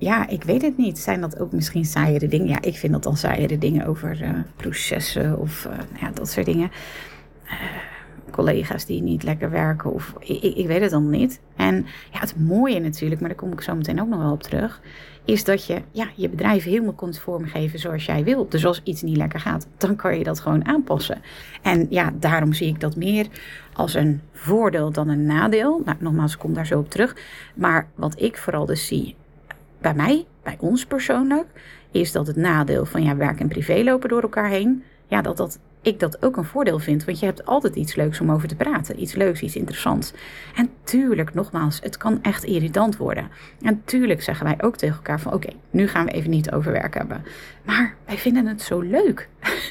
Ja, 0.00 0.28
ik 0.28 0.44
weet 0.44 0.62
het 0.62 0.76
niet. 0.76 0.98
Zijn 0.98 1.20
dat 1.20 1.38
ook 1.38 1.52
misschien 1.52 1.84
saaiere 1.84 2.28
dingen? 2.28 2.48
Ja, 2.48 2.60
ik 2.60 2.76
vind 2.76 2.92
dat 2.92 3.02
dan 3.02 3.16
saaiere 3.16 3.58
dingen 3.58 3.86
over 3.86 4.22
uh, 4.22 4.30
processen 4.56 5.38
of 5.38 5.66
uh, 5.66 5.78
ja, 6.00 6.10
dat 6.10 6.28
soort 6.28 6.46
dingen. 6.46 6.70
Uh, 7.44 7.52
collega's 8.30 8.84
die 8.84 9.02
niet 9.02 9.22
lekker 9.22 9.50
werken. 9.50 9.92
Of 9.92 10.14
ik, 10.18 10.42
ik, 10.42 10.66
weet 10.66 10.80
het 10.80 10.90
dan 10.90 11.10
niet. 11.10 11.40
En 11.56 11.86
ja, 12.12 12.20
het 12.20 12.34
mooie 12.38 12.80
natuurlijk, 12.80 13.20
maar 13.20 13.28
daar 13.28 13.38
kom 13.38 13.52
ik 13.52 13.60
zo 13.60 13.74
meteen 13.74 14.00
ook 14.00 14.08
nog 14.08 14.22
wel 14.22 14.32
op 14.32 14.42
terug. 14.42 14.80
Is 15.24 15.44
dat 15.44 15.66
je 15.66 15.82
ja, 15.90 16.08
je 16.14 16.28
bedrijf 16.28 16.64
helemaal 16.64 16.92
kunt 16.92 17.18
vormgeven 17.18 17.78
zoals 17.78 18.06
jij 18.06 18.24
wilt. 18.24 18.50
Dus 18.50 18.66
als 18.66 18.80
iets 18.84 19.02
niet 19.02 19.16
lekker 19.16 19.40
gaat, 19.40 19.66
dan 19.76 19.96
kan 19.96 20.18
je 20.18 20.24
dat 20.24 20.40
gewoon 20.40 20.66
aanpassen. 20.66 21.22
En 21.62 21.86
ja, 21.90 22.12
daarom 22.18 22.52
zie 22.52 22.68
ik 22.68 22.80
dat 22.80 22.96
meer 22.96 23.26
als 23.72 23.94
een 23.94 24.20
voordeel 24.32 24.90
dan 24.90 25.08
een 25.08 25.26
nadeel. 25.26 25.82
Nou, 25.84 25.96
nogmaals, 26.00 26.32
ik 26.32 26.38
kom 26.38 26.54
daar 26.54 26.66
zo 26.66 26.78
op 26.78 26.90
terug. 26.90 27.16
Maar 27.54 27.88
wat 27.94 28.20
ik 28.20 28.36
vooral 28.36 28.66
dus 28.66 28.86
zie 28.86 29.16
bij 29.80 29.94
mij, 29.94 30.26
bij 30.42 30.56
ons 30.60 30.86
persoonlijk, 30.86 31.46
is 31.90 32.12
dat 32.12 32.26
het 32.26 32.36
nadeel 32.36 32.84
van 32.84 33.02
ja, 33.02 33.16
werk 33.16 33.40
en 33.40 33.48
privé 33.48 33.82
lopen 33.84 34.08
door 34.08 34.22
elkaar 34.22 34.48
heen 34.48 34.82
ja, 35.08 35.22
dat, 35.22 35.36
dat 35.36 35.58
ik 35.82 36.00
dat 36.00 36.22
ook 36.22 36.36
een 36.36 36.44
voordeel 36.44 36.78
vind. 36.78 37.04
Want 37.04 37.18
je 37.18 37.26
hebt 37.26 37.46
altijd 37.46 37.74
iets 37.76 37.94
leuks 37.94 38.20
om 38.20 38.32
over 38.32 38.48
te 38.48 38.56
praten. 38.56 39.00
Iets 39.00 39.14
leuks, 39.14 39.40
iets 39.40 39.56
interessants. 39.56 40.12
En 40.54 40.70
tuurlijk, 40.84 41.34
nogmaals, 41.34 41.80
het 41.82 41.96
kan 41.96 42.22
echt 42.22 42.44
irritant 42.44 42.96
worden. 42.96 43.28
En 43.62 43.82
tuurlijk 43.84 44.22
zeggen 44.22 44.46
wij 44.46 44.62
ook 44.62 44.76
tegen 44.76 44.96
elkaar 44.96 45.20
van... 45.20 45.32
oké, 45.32 45.48
nu 45.70 45.88
gaan 45.88 46.04
we 46.04 46.12
even 46.12 46.30
niet 46.30 46.52
over 46.52 46.72
werk 46.72 46.94
hebben. 46.94 47.24
Maar 47.62 47.94
wij 48.06 48.18
vinden 48.18 48.46
het 48.46 48.62
zo 48.62 48.80
leuk. 48.80 49.28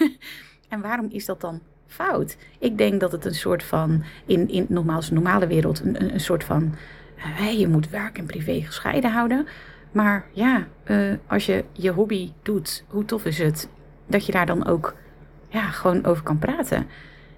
en 0.69 0.81
waarom 0.81 1.07
is 1.09 1.25
dat 1.25 1.41
dan 1.41 1.61
fout? 1.87 2.37
Ik 2.59 2.77
denk 2.77 2.99
dat 2.99 3.11
het 3.11 3.25
een 3.25 3.35
soort 3.35 3.63
van... 3.63 4.03
in, 4.25 4.49
in 4.49 4.65
nogmaals, 4.69 5.09
normale 5.09 5.47
wereld... 5.47 5.79
een, 5.79 6.13
een 6.13 6.19
soort 6.19 6.43
van... 6.43 6.75
Uh, 7.17 7.59
je 7.59 7.67
moet 7.67 7.89
werk 7.89 8.17
en 8.17 8.25
privé 8.25 8.61
gescheiden 8.61 9.11
houden... 9.11 9.47
Maar 9.91 10.25
ja, 10.31 10.67
uh, 10.85 11.13
als 11.27 11.45
je 11.45 11.63
je 11.71 11.91
hobby 11.91 12.31
doet, 12.41 12.83
hoe 12.87 13.05
tof 13.05 13.25
is 13.25 13.37
het 13.37 13.69
dat 14.07 14.25
je 14.25 14.31
daar 14.31 14.45
dan 14.45 14.65
ook 14.65 14.95
ja, 15.57 15.69
gewoon 15.69 16.05
over 16.05 16.23
kan 16.23 16.39
praten. 16.39 16.87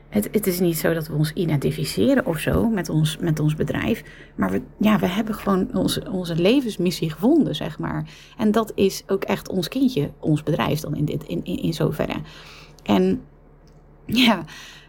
Het, 0.10 0.30
het 0.32 0.48
is 0.48 0.60
niet 0.60 0.78
zo 0.78 0.94
dat 0.94 1.08
we 1.08 1.14
ons 1.14 1.34
identificeren 1.34 2.26
of 2.26 2.40
zo 2.40 2.70
met 2.70 2.90
ons, 2.90 3.18
met 3.18 3.40
ons 3.40 3.56
bedrijf. 3.56 4.04
Maar 4.36 4.52
we, 4.52 4.62
ja, 4.78 5.00
we 5.00 5.08
hebben 5.08 5.36
gewoon 5.36 5.70
onze, 5.74 6.12
onze 6.12 6.36
levensmissie 6.36 7.10
gevonden, 7.10 7.56
zeg 7.56 7.80
maar. 7.80 8.10
En 8.38 8.52
dat 8.52 8.72
is 8.76 9.04
ook 9.08 9.24
echt 9.24 9.50
ons 9.50 9.68
kindje, 9.68 10.12
ons 10.20 10.44
bedrijf 10.44 10.80
dan 10.80 10.96
in, 10.96 11.06
dit, 11.06 11.24
in, 11.24 11.44
in, 11.44 11.58
in 11.58 11.74
zoverre. 11.74 12.16
En 12.84 13.22
ja, 14.06 14.44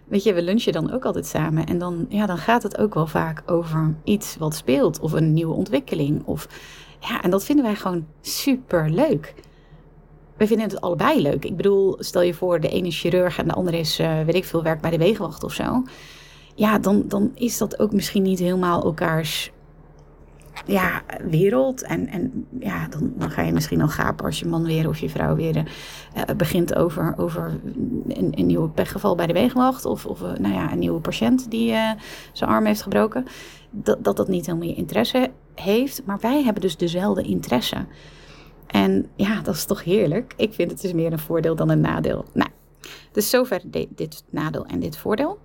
weet 0.05 0.23
je, 0.23 0.35
we 0.35 0.43
lunchen 0.43 0.73
dan 0.73 0.93
ook 0.93 1.05
altijd 1.05 1.27
samen. 1.27 1.67
En 1.67 1.79
dan, 1.79 2.07
ja, 2.09 2.27
dan 2.27 2.39
gaat 2.39 2.63
het 2.63 2.79
ook 2.79 2.95
wel 2.95 3.07
vaak 3.07 3.43
over 3.47 3.95
iets 4.05 4.37
wat 4.37 4.55
speelt. 4.55 5.01
Of 5.01 5.13
een 5.13 5.33
nieuwe 5.33 5.55
ontwikkeling. 5.55 6.23
Of, 6.25 6.49
ja, 7.01 7.23
en 7.23 7.31
dat 7.31 7.45
vinden 7.45 7.65
wij 7.65 7.77
gewoon 7.77 8.07
super 8.21 8.91
leuk 8.91 9.35
we 10.41 10.47
vinden 10.47 10.69
het 10.69 10.81
allebei 10.81 11.23
leuk. 11.23 11.45
Ik 11.45 11.57
bedoel, 11.57 11.97
stel 11.99 12.23
je 12.23 12.35
voor, 12.35 12.61
de 12.61 12.69
ene 12.69 12.87
is 12.87 13.01
chirurg 13.01 13.39
en 13.39 13.49
de 13.49 13.55
andere 13.55 13.79
is, 13.79 14.01
uh, 14.01 14.23
weet 14.23 14.35
ik 14.35 14.45
veel, 14.45 14.63
werk 14.63 14.81
bij 14.81 14.91
de 14.91 14.99
wegenwacht 14.99 15.45
of 15.45 15.53
zo. 15.53 15.83
Ja, 16.55 16.79
dan, 16.79 17.05
dan 17.09 17.31
is 17.35 17.59
dat 17.59 17.79
ook 17.79 17.93
misschien 17.93 18.23
niet 18.23 18.39
helemaal 18.39 18.85
elkaars 18.85 19.51
ja, 20.67 21.03
wereld. 21.31 21.83
En, 21.83 22.09
en 22.09 22.47
ja, 22.61 22.89
dan, 22.89 23.13
dan 23.17 23.31
ga 23.31 23.43
je 23.43 23.53
misschien 23.53 23.81
al 23.81 23.89
gapen 23.89 24.25
als 24.25 24.39
je 24.39 24.47
man 24.47 24.65
weer 24.65 24.89
of 24.89 24.99
je 24.99 25.09
vrouw 25.09 25.35
weer 25.35 25.57
uh, 25.57 26.23
begint 26.37 26.75
over, 26.75 27.15
over 27.17 27.61
een, 28.09 28.33
een 28.35 28.47
nieuw 28.47 28.69
pechgeval 28.69 29.15
bij 29.15 29.27
de 29.27 29.33
wegenwacht. 29.33 29.85
Of, 29.85 30.07
of 30.07 30.21
nou 30.21 30.55
ja, 30.55 30.73
een 30.73 30.79
nieuwe 30.79 31.01
patiënt 31.01 31.51
die 31.51 31.75
zijn 32.33 32.51
arm 32.51 32.65
heeft 32.65 32.83
gebroken. 32.83 33.27
Dat, 33.71 34.05
dat 34.05 34.17
dat 34.17 34.29
niet 34.29 34.47
helemaal 34.47 34.69
je 34.69 34.75
interesse 34.75 35.31
heeft. 35.55 36.03
Maar 36.05 36.19
wij 36.21 36.43
hebben 36.43 36.63
dus 36.63 36.77
dezelfde 36.77 37.23
interesse. 37.23 37.77
En 38.71 39.11
ja, 39.17 39.41
dat 39.41 39.55
is 39.55 39.65
toch 39.65 39.85
heerlijk. 39.85 40.35
Ik 40.37 40.55
vind 40.55 40.71
het 40.71 40.81
dus 40.81 40.93
meer 40.93 41.13
een 41.13 41.19
voordeel 41.19 41.57
dan 41.57 41.69
een 41.69 41.81
nadeel. 41.81 42.25
Nou, 42.33 42.51
dus 43.13 43.31
zover 43.31 43.61
dit 43.89 44.25
nadeel 44.31 44.67
en 44.67 44.81
dit 44.81 44.97
voordeel. 44.97 45.39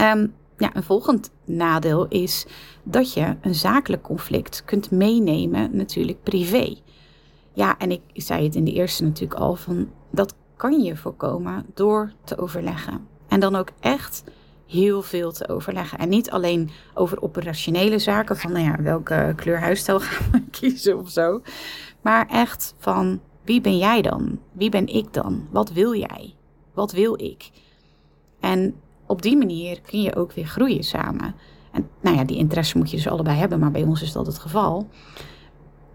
Um, 0.00 0.34
ja, 0.56 0.70
een 0.76 0.82
volgend 0.82 1.30
nadeel 1.44 2.06
is 2.08 2.46
dat 2.82 3.12
je 3.12 3.36
een 3.40 3.54
zakelijk 3.54 4.02
conflict 4.02 4.62
kunt 4.64 4.90
meenemen, 4.90 5.76
natuurlijk 5.76 6.22
privé. 6.22 6.76
Ja, 7.52 7.78
en 7.78 7.90
ik 7.90 8.00
zei 8.12 8.44
het 8.44 8.54
in 8.54 8.64
de 8.64 8.72
eerste 8.72 9.02
natuurlijk 9.02 9.40
al, 9.40 9.54
van 9.54 9.90
dat 10.10 10.34
kan 10.56 10.82
je 10.82 10.96
voorkomen 10.96 11.66
door 11.74 12.12
te 12.24 12.38
overleggen. 12.38 13.06
En 13.28 13.40
dan 13.40 13.56
ook 13.56 13.68
echt 13.80 14.24
heel 14.66 15.02
veel 15.02 15.32
te 15.32 15.48
overleggen. 15.48 15.98
En 15.98 16.08
niet 16.08 16.30
alleen 16.30 16.70
over 16.94 17.22
operationele 17.22 17.98
zaken, 17.98 18.36
van 18.36 18.52
nou 18.52 18.64
ja, 18.64 18.82
welke 18.82 19.32
kleur 19.36 19.60
huisstijl 19.60 20.00
gaan 20.04 20.30
we 20.30 20.42
kiezen 20.50 20.98
of 20.98 21.10
zo. 21.10 21.42
Maar 22.02 22.26
echt 22.28 22.74
van 22.78 23.20
wie 23.44 23.60
ben 23.60 23.78
jij 23.78 24.02
dan? 24.02 24.38
Wie 24.52 24.70
ben 24.70 24.86
ik 24.86 25.12
dan? 25.12 25.46
Wat 25.50 25.72
wil 25.72 25.94
jij? 25.94 26.34
Wat 26.74 26.92
wil 26.92 27.22
ik? 27.22 27.50
En 28.40 28.74
op 29.06 29.22
die 29.22 29.36
manier 29.36 29.80
kun 29.80 30.02
je 30.02 30.16
ook 30.16 30.32
weer 30.32 30.46
groeien 30.46 30.82
samen. 30.82 31.34
En 31.72 31.88
nou 32.00 32.16
ja, 32.16 32.24
die 32.24 32.36
interesse 32.36 32.78
moet 32.78 32.90
je 32.90 32.96
dus 32.96 33.08
allebei 33.08 33.38
hebben, 33.38 33.58
maar 33.58 33.70
bij 33.70 33.82
ons 33.82 34.02
is 34.02 34.12
dat 34.12 34.26
het 34.26 34.38
geval. 34.38 34.88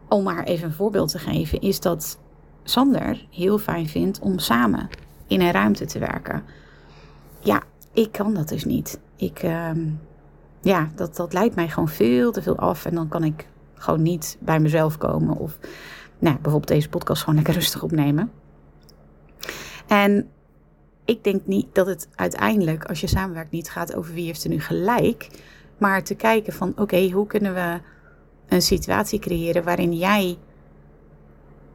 Om 0.10 0.24
maar 0.24 0.44
even 0.44 0.68
een 0.68 0.74
voorbeeld 0.74 1.12
te 1.12 1.20
geven, 1.20 1.62
is 1.62 1.80
dat 1.80 2.20
Sander 2.64 3.26
heel 3.32 3.58
fijn 3.58 3.88
vindt 3.88 4.20
om 4.20 4.40
samen 4.40 4.90
in 5.28 5.42
een 5.42 5.52
ruimte 5.52 5.86
te 5.86 6.00
werken. 6.00 6.44
Ja, 7.40 7.64
ik 7.94 8.12
kan 8.12 8.34
dat 8.34 8.50
dus 8.50 8.66
niet. 8.66 9.00
Ik, 9.16 9.44
uh, 9.44 9.70
ja, 10.62 10.90
dat, 10.96 11.16
dat 11.16 11.34
leidt 11.34 11.56
mij 11.56 11.70
gewoon 11.70 11.90
veel 11.90 12.32
te 12.32 12.42
veel 12.42 12.58
af 12.58 12.86
en 12.86 12.96
dan 12.96 13.08
kan 13.08 13.24
ik 13.24 13.48
gewoon 13.74 14.02
niet 14.02 14.38
bij 14.40 14.60
mezelf 14.60 14.98
komen. 14.98 15.38
Of 15.38 15.58
nou, 16.20 16.36
bijvoorbeeld 16.36 16.68
deze 16.68 16.90
podcast 16.90 17.20
gewoon 17.22 17.36
lekker 17.36 17.54
rustig 17.54 17.84
opnemen. 17.84 18.32
En 19.88 20.30
ik 21.06 21.24
denk 21.24 21.42
niet 21.46 21.68
dat 21.72 21.88
het 21.88 22.08
uiteindelijk, 22.16 22.86
als 22.86 23.02
je 23.02 23.08
samenwerkt, 23.08 23.52
niet 23.52 23.70
gaat 23.70 23.96
over 23.96 24.14
wie 24.14 24.26
heeft 24.26 24.44
er 24.44 24.50
nu 24.50 24.60
gelijk. 24.60 25.30
Maar 25.78 26.04
te 26.04 26.16
kijken 26.16 26.54
van 26.54 26.74
oké, 26.76 27.10
hoe 27.10 27.28
kunnen 27.28 27.54
we 27.54 27.80
een 28.48 28.62
situatie 28.62 29.20
creëren 29.20 29.64
waarin 29.64 29.94
jij 29.94 30.38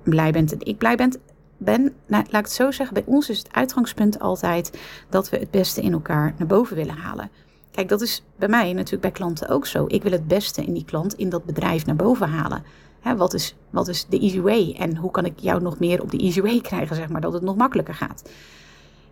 blij 0.02 0.32
bent 0.32 0.52
en 0.52 0.60
ik 0.60 0.78
blij 0.78 0.96
ben. 0.96 1.12
ben 1.56 1.82
nou, 1.82 2.24
laat 2.30 2.40
ik 2.40 2.46
het 2.46 2.52
zo 2.52 2.70
zeggen, 2.70 2.94
bij 2.94 3.04
ons 3.06 3.30
is 3.30 3.38
het 3.38 3.52
uitgangspunt 3.52 4.18
altijd 4.18 4.78
dat 5.08 5.28
we 5.28 5.36
het 5.36 5.50
beste 5.50 5.82
in 5.82 5.92
elkaar 5.92 6.34
naar 6.38 6.46
boven 6.46 6.76
willen 6.76 6.96
halen. 6.96 7.30
Kijk, 7.70 7.88
dat 7.88 8.00
is 8.00 8.24
bij 8.36 8.48
mij 8.48 8.72
natuurlijk 8.72 9.02
bij 9.02 9.10
klanten 9.10 9.48
ook 9.48 9.66
zo. 9.66 9.84
Ik 9.88 10.02
wil 10.02 10.12
het 10.12 10.28
beste 10.28 10.64
in 10.64 10.72
die 10.72 10.84
klant, 10.84 11.14
in 11.14 11.28
dat 11.28 11.44
bedrijf 11.44 11.86
naar 11.86 11.96
boven 11.96 12.28
halen. 12.28 12.64
Wat, 13.02 13.34
is, 13.34 13.54
wat 13.70 13.88
is 13.88 14.06
de 14.08 14.18
easy 14.18 14.40
way? 14.40 14.76
En 14.78 14.96
hoe 14.96 15.10
kan 15.10 15.24
ik 15.24 15.38
jou 15.38 15.62
nog 15.62 15.78
meer 15.78 16.02
op 16.02 16.10
de 16.10 16.18
easy 16.18 16.40
way 16.40 16.60
krijgen, 16.70 16.96
zeg 16.96 17.08
maar, 17.08 17.20
dat 17.20 17.32
het 17.32 17.42
nog 17.42 17.56
makkelijker 17.56 17.94
gaat? 17.94 18.30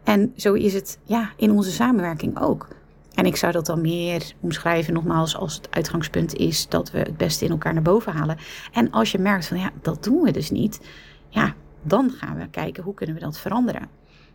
En 0.04 0.32
zo 0.37 0.52
is 0.52 0.75
het 0.75 0.99
ja, 1.04 1.30
in 1.37 1.50
onze 1.50 1.70
samenwerking 1.70 2.40
ook. 2.40 2.68
En 3.14 3.26
ik 3.26 3.37
zou 3.37 3.52
dat 3.52 3.66
dan 3.66 3.80
meer 3.80 4.32
omschrijven, 4.40 4.94
nogmaals, 4.94 5.37
als 5.37 5.54
het 5.54 5.70
uitgangspunt 5.70 6.35
is 6.35 6.68
dat 6.68 6.90
we 6.90 6.99
het 6.99 7.16
beste 7.16 7.44
in 7.44 7.50
elkaar 7.50 7.73
naar 7.73 7.82
boven 7.82 8.12
halen. 8.12 8.37
En 8.73 8.90
als 8.90 9.12
je 9.12 9.18
merkt 9.18 9.47
van 9.47 9.59
ja, 9.59 9.70
dat 9.82 10.04
doen 10.04 10.23
we 10.23 10.30
dus 10.30 10.50
niet, 10.50 10.80
ja, 11.28 11.54
dan 11.82 12.11
gaan 12.11 12.37
we 12.37 12.49
kijken 12.49 12.82
hoe 12.82 12.94
kunnen 12.94 13.14
we 13.14 13.20
dat 13.20 13.38
veranderen. 13.38 13.88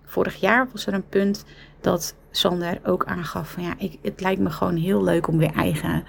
Vorig 0.03 0.35
jaar 0.35 0.67
was 0.71 0.85
er 0.85 0.93
een 0.93 1.09
punt 1.09 1.45
dat 1.81 2.15
Sander 2.31 2.79
ook 2.83 3.05
aangaf 3.05 3.51
van 3.51 3.63
ja, 3.63 3.73
ik, 3.77 3.99
het 4.01 4.21
lijkt 4.21 4.41
me 4.41 4.49
gewoon 4.49 4.75
heel 4.75 5.03
leuk 5.03 5.27
om 5.27 5.37
weer 5.37 5.53
eigen 5.53 6.03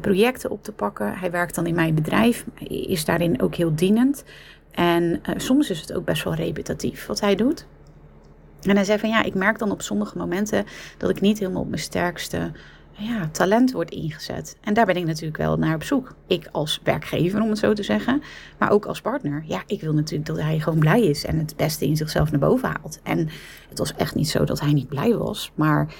projecten 0.00 0.50
op 0.50 0.64
te 0.64 0.72
pakken. 0.72 1.18
Hij 1.18 1.30
werkt 1.30 1.54
dan 1.54 1.66
in 1.66 1.74
mijn 1.74 1.94
bedrijf, 1.94 2.44
is 2.68 3.04
daarin 3.04 3.42
ook 3.42 3.54
heel 3.54 3.74
dienend. 3.74 4.24
En 4.70 5.02
uh, 5.02 5.34
soms 5.36 5.70
is 5.70 5.80
het 5.80 5.92
ook 5.92 6.04
best 6.04 6.24
wel 6.24 6.34
repetitief 6.34 7.06
wat 7.06 7.20
hij 7.20 7.34
doet. 7.34 7.66
En 8.62 8.74
hij 8.76 8.84
zei 8.84 8.98
van 8.98 9.08
ja, 9.08 9.22
ik 9.22 9.34
merk 9.34 9.58
dan 9.58 9.70
op 9.70 9.82
sommige 9.82 10.18
momenten 10.18 10.64
dat 10.96 11.10
ik 11.10 11.20
niet 11.20 11.38
helemaal 11.38 11.62
op 11.62 11.68
mijn 11.68 11.80
sterkste 11.80 12.52
ja, 12.98 13.28
talent 13.32 13.72
wordt 13.72 13.90
ingezet. 13.90 14.56
En 14.60 14.74
daar 14.74 14.86
ben 14.86 14.96
ik 14.96 15.04
natuurlijk 15.04 15.36
wel 15.36 15.56
naar 15.56 15.74
op 15.74 15.82
zoek. 15.82 16.14
Ik 16.26 16.48
als 16.52 16.80
werkgever, 16.82 17.40
om 17.40 17.48
het 17.48 17.58
zo 17.58 17.72
te 17.72 17.82
zeggen. 17.82 18.22
Maar 18.58 18.70
ook 18.70 18.86
als 18.86 19.00
partner. 19.00 19.44
Ja, 19.46 19.62
ik 19.66 19.80
wil 19.80 19.92
natuurlijk 19.92 20.28
dat 20.28 20.40
hij 20.40 20.60
gewoon 20.60 20.78
blij 20.78 21.02
is 21.02 21.24
en 21.24 21.38
het 21.38 21.56
beste 21.56 21.86
in 21.86 21.96
zichzelf 21.96 22.30
naar 22.30 22.40
boven 22.40 22.68
haalt. 22.68 23.00
En 23.02 23.28
het 23.68 23.78
was 23.78 23.94
echt 23.94 24.14
niet 24.14 24.28
zo 24.28 24.44
dat 24.44 24.60
hij 24.60 24.72
niet 24.72 24.88
blij 24.88 25.16
was. 25.16 25.52
Maar 25.54 25.94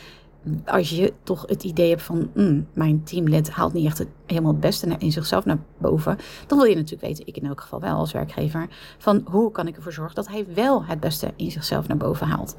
als 0.65 0.91
je 0.91 1.13
toch 1.23 1.45
het 1.47 1.65
idee 1.65 1.89
hebt 1.89 2.03
van 2.03 2.31
mm, 2.35 2.67
mijn 2.73 3.03
teamlid 3.05 3.51
haalt 3.51 3.73
niet 3.73 3.87
echt 3.87 3.99
het, 3.99 4.09
helemaal 4.27 4.53
het 4.53 4.61
beste 4.61 4.95
in 4.99 5.13
zichzelf 5.13 5.45
naar 5.45 5.59
boven, 5.79 6.19
dan 6.47 6.59
wil 6.59 6.67
je 6.67 6.75
natuurlijk 6.75 7.03
weten, 7.03 7.27
ik 7.27 7.37
in 7.37 7.47
elk 7.47 7.61
geval 7.61 7.81
wel 7.81 7.97
als 7.97 8.13
werkgever, 8.13 8.69
van 8.99 9.23
hoe 9.25 9.51
kan 9.51 9.67
ik 9.67 9.77
ervoor 9.77 9.93
zorgen 9.93 10.15
dat 10.15 10.29
hij 10.29 10.47
wel 10.55 10.85
het 10.85 11.01
beste 11.01 11.33
in 11.37 11.51
zichzelf 11.51 11.89
naar 11.89 11.97
boven 11.97 12.27
haalt. 12.27 12.57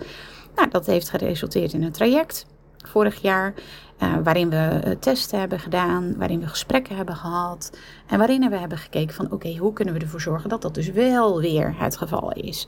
Nou, 0.56 0.70
dat 0.70 0.86
heeft 0.86 1.10
geresulteerd 1.10 1.74
in 1.74 1.84
een 1.84 1.92
traject 1.92 2.46
vorig 2.88 3.22
jaar, 3.22 3.54
uh, 4.00 4.14
waarin 4.24 4.50
we 4.50 4.56
eh, 4.56 4.92
testen 5.00 5.40
hebben 5.40 5.60
gedaan, 5.60 6.18
waarin 6.18 6.40
we 6.40 6.48
gesprekken 6.48 6.96
hebben 6.96 7.16
gehad 7.16 7.78
en 8.08 8.18
waarin 8.18 8.50
we 8.50 8.58
hebben 8.58 8.78
gekeken 8.78 9.16
van 9.16 9.32
oké, 9.32 9.58
hoe 9.58 9.74
kunnen 9.74 9.94
we 9.94 10.00
ervoor 10.00 10.22
zorgen 10.22 10.50
dat 10.50 10.62
dat 10.62 10.74
dus 10.74 10.92
wel 10.92 11.40
weer 11.40 11.74
het 11.78 11.98
geval 11.98 12.32
is. 12.32 12.68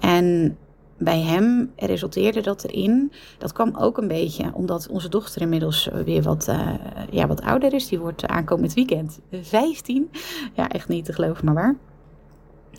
En 0.00 0.56
bij 0.98 1.20
hem 1.20 1.72
resulteerde 1.76 2.40
dat 2.40 2.64
erin. 2.64 3.12
Dat 3.38 3.52
kwam 3.52 3.76
ook 3.76 3.98
een 3.98 4.08
beetje 4.08 4.50
omdat 4.54 4.88
onze 4.88 5.08
dochter 5.08 5.42
inmiddels 5.42 5.88
eh, 5.88 6.00
weer 6.00 6.22
wat, 6.22 6.48
uh, 6.48 6.74
ja, 7.10 7.26
wat 7.26 7.42
ouder 7.42 7.72
is. 7.74 7.88
Die 7.88 7.98
wordt 7.98 8.26
aankomend 8.26 8.74
weekend 8.74 9.20
15. 9.30 10.10
Ja, 10.54 10.68
echt 10.68 10.88
niet 10.88 11.04
te 11.04 11.12
geloven, 11.12 11.44
maar 11.44 11.54
waar. 11.54 11.74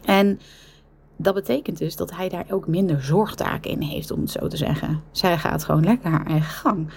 En 0.05 0.39
dat 1.17 1.33
betekent 1.33 1.77
dus 1.77 1.95
dat 1.95 2.15
hij 2.15 2.29
daar 2.29 2.45
ook 2.49 2.67
minder 2.67 3.01
zorgtaken 3.01 3.71
in 3.71 3.81
heeft, 3.81 4.11
om 4.11 4.21
het 4.21 4.31
zo 4.31 4.47
te 4.47 4.57
zeggen. 4.57 5.01
Zij 5.11 5.37
gaat 5.37 5.63
gewoon 5.63 5.83
lekker 5.83 6.09
haar 6.09 6.25
eigen 6.25 6.49
gang. 6.49 6.89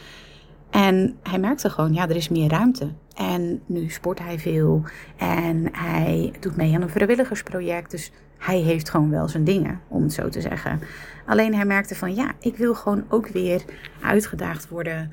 En 0.70 1.16
hij 1.22 1.38
merkte 1.38 1.70
gewoon, 1.70 1.94
ja, 1.94 2.08
er 2.08 2.16
is 2.16 2.28
meer 2.28 2.48
ruimte. 2.50 2.88
En 3.14 3.62
nu 3.66 3.88
sport 3.88 4.18
hij 4.18 4.38
veel 4.38 4.82
en 5.16 5.68
hij 5.72 6.32
doet 6.40 6.56
mee 6.56 6.74
aan 6.74 6.82
een 6.82 6.90
vrijwilligersproject. 6.90 7.90
Dus 7.90 8.10
hij 8.40 8.58
heeft 8.58 8.90
gewoon 8.90 9.10
wel 9.10 9.28
zijn 9.28 9.44
dingen, 9.44 9.80
om 9.88 10.02
het 10.02 10.12
zo 10.12 10.28
te 10.28 10.40
zeggen. 10.40 10.80
Alleen 11.26 11.54
hij 11.54 11.64
merkte 11.64 11.94
van, 11.94 12.14
ja, 12.14 12.32
ik 12.38 12.56
wil 12.56 12.74
gewoon 12.74 13.04
ook 13.08 13.28
weer 13.28 13.62
uitgedaagd 14.00 14.68
worden 14.68 15.12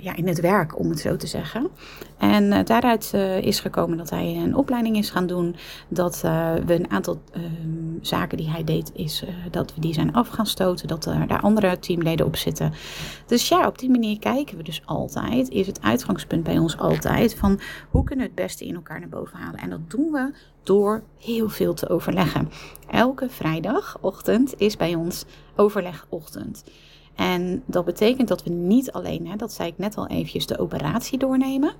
ja, 0.00 0.16
in 0.16 0.28
het 0.28 0.40
werk, 0.40 0.78
om 0.78 0.90
het 0.90 1.00
zo 1.00 1.16
te 1.16 1.26
zeggen. 1.26 1.68
En 2.18 2.64
daaruit 2.64 3.12
is 3.40 3.60
gekomen 3.60 3.98
dat 3.98 4.10
hij 4.10 4.36
een 4.36 4.54
opleiding 4.54 4.96
is 4.96 5.10
gaan 5.10 5.26
doen. 5.26 5.56
Dat 5.88 6.20
we 6.20 6.74
een 6.74 6.90
aantal 6.90 7.20
ehm, 7.32 7.44
zaken 8.00 8.36
die 8.36 8.50
hij 8.50 8.64
deed, 8.64 8.90
is 8.94 9.24
dat 9.50 9.74
we 9.74 9.80
die 9.80 9.94
zijn 9.94 10.12
af 10.12 10.28
gaan 10.28 10.46
stoten. 10.46 10.88
Dat 10.88 11.06
er 11.06 11.26
daar 11.26 11.40
andere 11.40 11.78
teamleden 11.78 12.26
op 12.26 12.36
zitten. 12.36 12.72
Dus 13.26 13.48
ja, 13.48 13.66
op 13.66 13.78
die 13.78 13.90
manier 13.90 14.18
kijken 14.18 14.56
we 14.56 14.62
dus 14.62 14.82
altijd. 14.84 15.48
Is 15.48 15.66
het 15.66 15.82
uitgangspunt 15.82 16.42
bij 16.42 16.58
ons 16.58 16.78
altijd 16.78 17.34
van 17.34 17.60
hoe 17.90 18.04
kunnen 18.04 18.24
we 18.24 18.32
het 18.32 18.42
beste 18.42 18.66
in 18.66 18.74
elkaar 18.74 19.00
naar 19.00 19.08
boven 19.08 19.38
halen. 19.38 19.60
En 19.60 19.70
dat 19.70 19.90
doen 19.90 20.10
we 20.10 20.32
door 20.62 21.02
heel 21.18 21.48
veel 21.48 21.74
te 21.74 21.88
overleggen. 21.88 22.50
Elke 22.90 23.28
vrijdagochtend 23.28 24.54
is 24.56 24.76
bij 24.76 24.94
ons 24.94 25.24
overlegochtend. 25.56 26.64
En 27.18 27.62
dat 27.66 27.84
betekent 27.84 28.28
dat 28.28 28.42
we 28.42 28.50
niet 28.50 28.92
alleen, 28.92 29.26
hè, 29.26 29.36
dat 29.36 29.52
zei 29.52 29.68
ik 29.68 29.78
net 29.78 29.96
al 29.96 30.06
eventjes, 30.06 30.46
de 30.46 30.58
operatie 30.58 31.18
doornemen. 31.18 31.74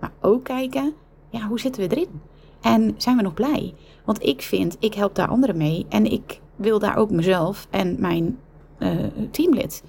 Maar 0.00 0.12
ook 0.20 0.44
kijken, 0.44 0.94
ja, 1.30 1.46
hoe 1.46 1.60
zitten 1.60 1.82
we 1.82 1.96
erin? 1.96 2.20
En 2.60 2.94
zijn 2.96 3.16
we 3.16 3.22
nog 3.22 3.34
blij? 3.34 3.74
Want 4.04 4.22
ik 4.22 4.42
vind, 4.42 4.76
ik 4.80 4.94
help 4.94 5.14
daar 5.14 5.28
anderen 5.28 5.56
mee. 5.56 5.86
En 5.88 6.12
ik 6.12 6.40
wil 6.56 6.78
daar 6.78 6.96
ook 6.96 7.10
mezelf 7.10 7.66
en 7.70 8.00
mijn 8.00 8.38
uh, 8.78 9.04
teamlid, 9.30 9.82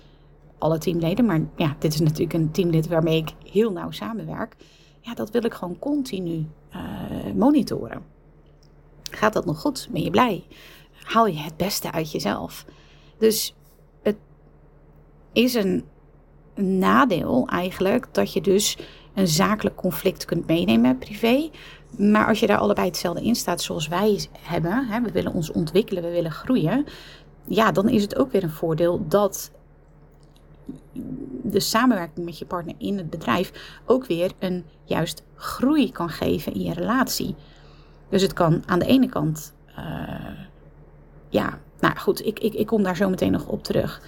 alle 0.58 0.78
teamleden, 0.78 1.26
maar 1.26 1.42
ja, 1.56 1.76
dit 1.80 1.94
is 1.94 2.00
natuurlijk 2.00 2.34
een 2.34 2.52
teamlid 2.52 2.88
waarmee 2.88 3.18
ik 3.18 3.34
heel 3.52 3.72
nauw 3.72 3.92
samenwerk. 3.92 4.56
Ja, 5.00 5.14
dat 5.14 5.32
wil 5.32 5.44
ik 5.44 5.54
gewoon 5.54 5.80
continu 5.80 6.46
uh, 6.76 7.34
monitoren. 7.36 8.02
Gaat 9.12 9.34
dat 9.34 9.46
nog 9.46 9.60
goed? 9.60 9.88
Ben 9.92 10.02
je 10.02 10.10
blij? 10.10 10.44
Haal 11.04 11.28
je 11.28 11.40
het 11.40 11.58
beste 11.58 11.92
uit 11.92 12.12
jezelf? 12.12 12.66
Dus 13.18 13.54
is 15.34 15.54
een 15.54 15.84
nadeel 16.56 17.48
eigenlijk 17.48 18.08
dat 18.12 18.34
je 18.34 18.42
dus 18.42 18.78
een 19.14 19.28
zakelijk 19.28 19.76
conflict 19.76 20.26
kunt 20.26 20.48
meenemen 20.48 20.98
privé. 20.98 21.50
Maar 21.98 22.28
als 22.28 22.40
je 22.40 22.48
daar 22.48 22.58
allebei 22.58 22.88
hetzelfde 22.88 23.24
in 23.24 23.36
staat 23.36 23.62
zoals 23.62 23.88
wij 23.88 24.28
hebben, 24.40 24.88
hè, 24.88 25.02
we 25.02 25.12
willen 25.12 25.34
ons 25.34 25.52
ontwikkelen, 25.52 26.04
we 26.04 26.10
willen 26.10 26.32
groeien. 26.32 26.86
Ja, 27.46 27.72
dan 27.72 27.90
is 27.90 28.02
het 28.02 28.18
ook 28.18 28.32
weer 28.32 28.44
een 28.44 28.50
voordeel 28.50 29.06
dat 29.08 29.52
de 31.42 31.60
samenwerking 31.60 32.26
met 32.26 32.38
je 32.38 32.46
partner 32.46 32.76
in 32.78 32.98
het 32.98 33.10
bedrijf 33.10 33.80
ook 33.86 34.06
weer 34.06 34.32
een 34.40 34.66
juist 34.84 35.24
groei 35.36 35.92
kan 35.92 36.10
geven 36.10 36.54
in 36.54 36.62
je 36.62 36.74
relatie. 36.74 37.36
Dus 38.10 38.22
het 38.22 38.34
kan 38.34 38.64
aan 38.66 38.80
de 38.80 38.86
ene 38.86 39.10
kant, 39.10 39.54
uh, 39.78 40.40
ja, 41.30 41.60
nou 41.80 41.98
goed, 41.98 42.26
ik, 42.26 42.40
ik, 42.40 42.54
ik 42.54 42.68
kom 42.68 42.84
daar 42.84 42.96
zo 42.96 43.10
meteen 43.10 43.32
nog 43.32 43.46
op 43.46 43.64
terug. 43.64 44.02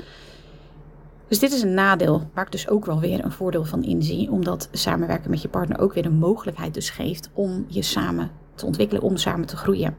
Dus 1.31 1.39
dit 1.39 1.51
is 1.51 1.61
een 1.61 1.73
nadeel 1.73 2.29
waar 2.33 2.45
ik 2.45 2.51
dus 2.51 2.67
ook 2.67 2.85
wel 2.85 2.99
weer 2.99 3.23
een 3.25 3.31
voordeel 3.31 3.65
van 3.65 3.83
inzie. 3.83 4.31
Omdat 4.31 4.69
samenwerken 4.71 5.29
met 5.29 5.41
je 5.41 5.49
partner 5.49 5.79
ook 5.79 5.93
weer 5.93 6.03
de 6.03 6.09
mogelijkheid 6.09 6.73
dus 6.73 6.89
geeft 6.89 7.29
om 7.33 7.65
je 7.67 7.81
samen 7.81 8.31
te 8.55 8.65
ontwikkelen, 8.65 9.03
om 9.03 9.17
samen 9.17 9.47
te 9.47 9.57
groeien. 9.57 9.95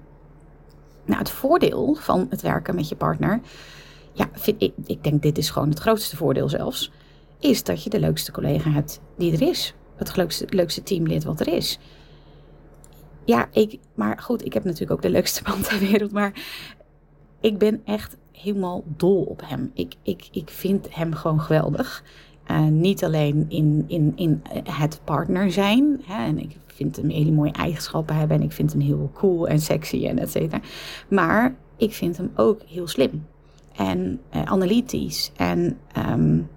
Nou, 1.05 1.19
het 1.19 1.31
voordeel 1.31 1.95
van 1.95 2.27
het 2.31 2.41
werken 2.43 2.75
met 2.75 2.89
je 2.89 2.97
partner, 2.97 3.41
ja, 4.13 4.29
vind 4.33 4.63
ik, 4.63 4.73
ik 4.85 5.05
denk 5.05 5.23
dit 5.23 5.39
is 5.39 5.51
gewoon 5.51 5.69
het 5.69 5.79
grootste 5.79 6.17
voordeel 6.17 6.49
zelfs, 6.49 6.93
is 7.39 7.63
dat 7.63 7.83
je 7.85 7.91
de 7.91 8.01
leukste 8.01 8.33
collega 8.33 8.71
hebt 8.71 9.01
die 9.17 9.33
er 9.33 9.49
is. 9.49 9.75
Het 9.97 10.17
leukste, 10.17 10.47
leukste 10.49 10.83
teamlid 10.83 11.25
wat 11.25 11.41
er 11.41 11.49
is. 11.49 11.79
Ja, 13.25 13.49
ik, 13.53 13.79
maar 13.95 14.19
goed, 14.19 14.45
ik 14.45 14.53
heb 14.53 14.65
natuurlijk 14.65 14.93
ook 14.93 15.03
de 15.03 15.11
leukste 15.11 15.43
man 15.49 15.63
ter 15.63 15.79
wereld, 15.79 16.13
maar 16.13 16.33
ik 17.41 17.59
ben 17.59 17.83
echt 17.85 18.17
helemaal 18.43 18.85
dol 18.97 19.23
op 19.23 19.43
hem. 19.45 19.71
Ik, 19.75 19.95
ik, 20.03 20.29
ik 20.33 20.51
vind 20.51 20.95
hem 20.95 21.15
gewoon 21.15 21.41
geweldig. 21.41 22.05
Uh, 22.51 22.67
niet 22.67 23.05
alleen 23.05 23.45
in, 23.49 23.85
in, 23.87 24.13
in 24.17 24.43
het 24.69 25.01
partner 25.05 25.53
zijn. 25.53 26.01
Hè, 26.05 26.25
en 26.25 26.39
ik 26.39 26.57
vind 26.67 26.97
hem 26.97 27.09
hele 27.09 27.33
mooie 27.33 27.53
eigenschappen 27.53 28.17
hebben. 28.17 28.37
En 28.37 28.43
ik 28.43 28.53
vind 28.53 28.73
hem 28.73 28.81
heel 28.81 29.11
cool 29.15 29.49
en 29.49 29.61
sexy 29.61 30.07
en 30.07 30.19
et 30.19 30.31
cetera. 30.31 30.61
Maar 31.09 31.55
ik 31.77 31.93
vind 31.93 32.17
hem 32.17 32.31
ook 32.37 32.61
heel 32.67 32.87
slim. 32.87 33.27
En 33.77 34.21
uh, 34.35 34.43
analytisch. 34.43 35.33
En 35.37 35.79
um, 36.11 36.49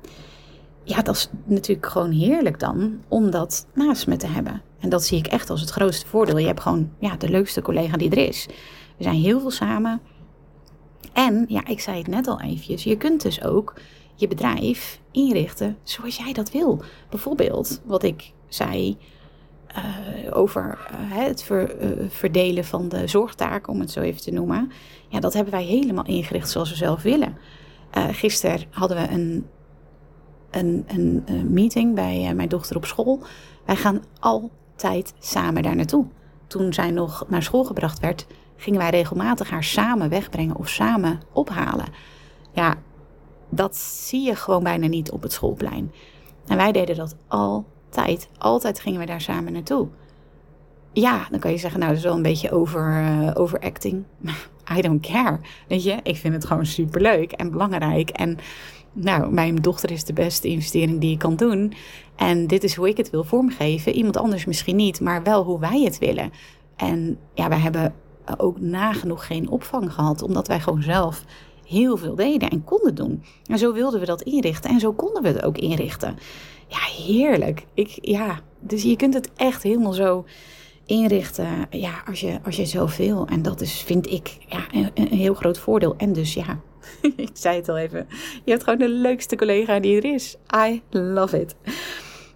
ja, 0.84 1.02
dat 1.02 1.16
is 1.16 1.30
natuurlijk 1.46 1.88
gewoon 1.88 2.12
heerlijk 2.12 2.60
dan. 2.60 3.00
Om 3.08 3.32
dat 3.32 3.68
naast 3.74 4.08
me 4.08 4.16
te 4.16 4.28
hebben. 4.28 4.62
En 4.80 4.90
dat 4.90 5.04
zie 5.04 5.18
ik 5.18 5.28
echt 5.28 5.50
als 5.50 5.62
het 5.62 5.70
grootste 5.70 6.08
voordeel. 6.08 6.38
Je 6.38 6.48
hebt 6.48 6.62
gewoon 6.62 6.90
ja, 7.00 7.16
de 7.16 7.30
leukste 7.30 7.62
collega 7.62 7.98
die 7.98 8.10
er 8.10 8.28
is. 8.28 8.46
We 8.98 9.04
zijn 9.04 9.16
heel 9.16 9.40
veel 9.40 9.52
samen. 9.52 10.02
En 11.16 11.46
ja, 11.48 11.66
ik 11.68 11.80
zei 11.80 11.98
het 11.98 12.08
net 12.08 12.28
al 12.28 12.42
eventjes. 12.42 12.84
Je 12.84 12.98
kunt 12.98 13.22
dus 13.22 13.44
ook 13.44 13.74
je 14.16 14.28
bedrijf 14.28 15.00
inrichten 15.12 15.78
zoals 15.84 16.18
jij 16.18 16.34
dat 16.34 16.52
wil. 16.52 16.82
Bijvoorbeeld 17.10 17.82
wat 17.86 18.04
ik 18.04 18.32
zei 18.48 18.98
uh, 19.78 20.38
over 20.38 20.88
uh, 20.92 20.98
het 21.18 21.50
uh, 21.52 21.64
verdelen 22.08 22.66
van 22.66 22.90
de 22.90 23.08
zorgtaken, 23.08 23.74
om 23.74 23.80
het 23.80 23.92
zo 23.92 24.00
even 24.00 24.22
te 24.22 24.32
noemen. 24.32 24.72
Ja, 25.08 25.20
dat 25.20 25.34
hebben 25.34 25.54
wij 25.54 25.64
helemaal 25.64 26.06
ingericht 26.06 26.50
zoals 26.50 26.70
we 26.70 26.76
zelf 26.76 27.02
willen. 27.02 27.38
gisteren 27.92 28.62
hadden 28.70 28.98
we 28.98 29.10
een, 29.14 29.46
een, 30.52 30.84
een 30.88 31.54
meeting 31.54 31.96
bij 31.96 32.34
mijn 32.36 32.50
dochter 32.50 32.76
op 32.76 32.86
school. 32.86 33.24
Wij 33.66 33.76
gaan 33.76 34.04
altijd 34.20 35.14
samen 35.20 35.64
daar 35.64 35.76
naartoe. 35.76 36.06
Toen 36.48 36.74
zij 36.74 36.92
nog 36.92 37.26
naar 37.28 37.44
school 37.44 37.64
gebracht 37.64 38.00
werd, 38.00 38.26
gingen 38.56 38.80
wij 38.80 38.90
regelmatig 38.90 39.50
haar 39.50 39.64
samen 39.64 40.10
wegbrengen 40.10 40.56
of 40.56 40.70
samen 40.70 41.22
ophalen. 41.32 41.88
Ja, 42.52 42.76
dat 43.50 43.78
zie 43.78 44.26
je 44.26 44.36
gewoon 44.36 44.64
bijna 44.64 44.88
niet 44.88 45.12
op 45.12 45.22
het 45.22 45.32
schoolplein. 45.32 45.92
En 46.48 46.58
wij 46.58 46.72
deden 46.72 46.96
dat 46.96 47.16
altijd. 47.28 48.30
Altijd 48.38 48.80
gingen 48.80 49.00
we 49.00 49.06
daar 49.06 49.22
samen 49.22 49.54
naartoe. 49.54 49.88
Ja, 50.94 51.28
dan 51.30 51.40
kan 51.40 51.52
je 51.52 51.58
zeggen, 51.58 51.80
nou, 51.80 51.92
dat 51.92 52.00
is 52.00 52.08
wel 52.08 52.16
een 52.16 52.22
beetje 52.22 52.52
over, 52.52 53.02
uh, 53.02 53.32
overacting. 53.34 54.04
I 54.78 54.82
don't 54.82 55.08
care. 55.08 55.40
Weet 55.68 55.84
je, 55.84 55.98
ik 56.04 56.16
vind 56.16 56.34
het 56.34 56.46
gewoon 56.46 56.66
superleuk 56.66 57.32
en 57.32 57.52
belangrijk. 57.52 58.10
En 58.10 58.38
nou, 58.94 59.32
mijn 59.32 59.56
dochter 59.56 59.92
is 59.92 60.04
de 60.04 60.14
beste 60.14 60.48
investering 60.48 61.00
die 61.02 61.10
je 61.10 61.18
kan 61.18 61.36
doen. 61.36 61.74
En 62.16 62.48
dit 62.48 62.64
is 62.64 62.76
hoe 62.76 62.90
ik 62.90 62.98
het 62.98 63.10
wil 63.10 63.24
vormgeven. 63.24 63.94
Iemand 63.94 64.18
anders 64.18 64.46
misschien 64.46 64.76
niet, 64.76 65.02
maar 65.02 65.24
wel 65.24 65.44
hoe 65.44 65.60
wij 65.60 65.82
het 65.82 65.98
willen. 65.98 66.32
En 66.76 67.18
ja, 67.34 67.50
wij 67.50 67.60
hebben 67.60 67.94
ook 68.38 68.60
nagenoeg 68.60 69.26
geen 69.26 69.50
opvang 69.50 69.94
gehad, 69.94 70.22
omdat 70.22 70.48
wij 70.48 70.60
gewoon 70.60 70.82
zelf 70.82 71.24
heel 71.66 71.98
veel 71.98 72.16
deden 72.16 72.50
en 72.50 72.64
konden 72.64 72.96
doen. 72.96 73.24
En 73.46 73.58
zo 73.58 73.74
wilden 73.74 74.00
we 74.00 74.06
dat 74.06 74.22
inrichten 74.22 74.70
en 74.70 74.80
zo 74.80 74.94
konden 74.94 75.22
we 75.22 75.28
het 75.28 75.44
ook 75.44 75.58
inrichten. 75.58 76.18
Ja, 76.68 76.80
heerlijk. 77.06 77.66
Ik, 77.74 77.98
ja, 78.02 78.40
dus 78.60 78.84
je 78.84 78.96
kunt 78.96 79.14
het 79.14 79.30
echt 79.36 79.64
helemaal 79.64 79.94
zo 79.94 80.26
inrichten 80.86 81.48
ja, 81.70 82.04
als, 82.08 82.20
je, 82.20 82.40
als 82.44 82.56
je 82.56 82.86
wil. 82.98 83.28
En 83.28 83.42
dat 83.42 83.62
is, 83.62 83.82
vind 83.82 84.12
ik, 84.12 84.38
ja, 84.48 84.66
een, 84.72 84.90
een 84.94 85.18
heel 85.18 85.34
groot 85.34 85.60
voordeel. 85.60 85.96
En 85.98 86.14
dus 86.14 86.34
ja, 86.34 86.60
ik 87.16 87.30
zei 87.34 87.56
het 87.56 87.70
al 87.70 87.78
even, 87.78 88.08
je 88.44 88.52
hebt 88.52 88.64
gewoon 88.64 88.80
de 88.80 88.90
leukste 88.90 89.36
collega 89.36 89.80
die 89.80 89.98
er 89.98 90.14
is. 90.14 90.38
I 90.56 90.82
love 90.90 91.42
it. 91.42 91.56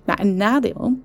Nou, 0.05 0.21
een 0.21 0.35
nadeel 0.35 0.99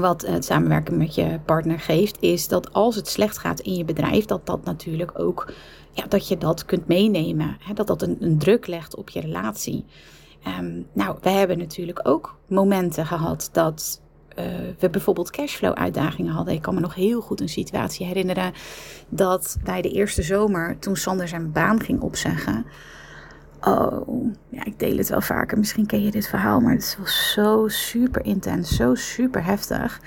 wat 0.00 0.26
het 0.26 0.44
samenwerken 0.44 0.96
met 0.96 1.14
je 1.14 1.38
partner 1.44 1.80
geeft, 1.80 2.16
is 2.20 2.48
dat 2.48 2.72
als 2.72 2.96
het 2.96 3.08
slecht 3.08 3.38
gaat 3.38 3.60
in 3.60 3.74
je 3.74 3.84
bedrijf, 3.84 4.24
dat 4.24 4.46
dat 4.46 4.64
natuurlijk 4.64 5.18
ook, 5.18 5.52
ja, 5.92 6.04
dat 6.08 6.28
je 6.28 6.38
dat 6.38 6.64
kunt 6.64 6.86
meenemen. 6.86 7.56
Hè, 7.60 7.74
dat 7.74 7.86
dat 7.86 8.02
een, 8.02 8.38
druk 8.38 8.66
legt 8.66 8.96
op 8.96 9.10
je 9.10 9.20
relatie. 9.20 9.84
Um, 10.60 10.86
nou, 10.92 11.16
we 11.20 11.30
hebben 11.30 11.58
natuurlijk 11.58 12.00
ook 12.02 12.36
momenten 12.48 13.06
gehad 13.06 13.48
dat 13.52 14.00
uh, 14.38 14.44
we 14.78 14.90
bijvoorbeeld 14.90 15.30
cashflow 15.30 15.72
uitdagingen 15.72 16.32
hadden. 16.32 16.54
Ik 16.54 16.62
kan 16.62 16.74
me 16.74 16.80
nog 16.80 16.94
heel 16.94 17.20
goed 17.20 17.40
een 17.40 17.48
situatie 17.48 18.06
herinneren 18.06 18.52
dat 19.08 19.56
bij 19.64 19.82
de 19.82 19.90
eerste 19.90 20.22
zomer, 20.22 20.78
toen 20.78 20.96
Sander 20.96 21.28
zijn 21.28 21.52
baan 21.52 21.80
ging 21.80 22.00
opzeggen, 22.00 22.66
Oh, 23.68 24.34
ja, 24.48 24.64
ik 24.64 24.78
deel 24.78 24.96
het 24.96 25.08
wel 25.08 25.20
vaker. 25.20 25.58
Misschien 25.58 25.86
ken 25.86 26.02
je 26.02 26.10
dit 26.10 26.28
verhaal, 26.28 26.60
maar 26.60 26.72
het 26.72 26.96
was 26.98 27.32
zo 27.32 27.68
super 27.68 28.24
intens, 28.24 28.76
zo 28.76 28.94
super 28.94 29.44
heftig. 29.44 30.00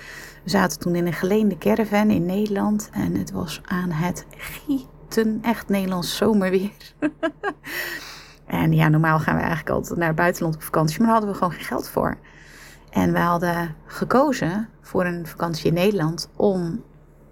We 0.44 0.50
zaten 0.50 0.80
toen 0.80 0.96
in 0.96 1.06
een 1.06 1.14
geleende 1.14 1.58
caravan 1.58 2.10
in 2.10 2.26
Nederland 2.26 2.90
en 2.94 3.16
het 3.16 3.32
was 3.32 3.62
aan 3.66 3.92
het 3.92 4.26
gieten, 4.30 5.40
echt 5.42 5.70
Nederlands 5.70 6.18
zomerweer. 6.18 6.94
en 8.46 8.74
ja, 8.74 8.88
normaal 8.88 9.20
gaan 9.20 9.36
we 9.36 9.42
eigenlijk 9.42 9.70
altijd 9.70 10.00
naar 10.00 10.14
buitenland 10.14 10.56
op 10.56 10.64
vakantie, 10.64 10.98
maar 10.98 11.08
daar 11.08 11.16
hadden 11.16 11.32
we 11.32 11.38
gewoon 11.38 11.54
geen 11.54 11.66
geld 11.66 11.90
voor. 11.90 12.18
En 12.90 13.12
we 13.12 13.20
hadden 13.20 13.76
gekozen 13.86 14.70
voor 14.82 15.06
een 15.06 15.28
vakantie 15.28 15.68
in 15.68 15.74
Nederland 15.74 16.30
om 16.36 16.84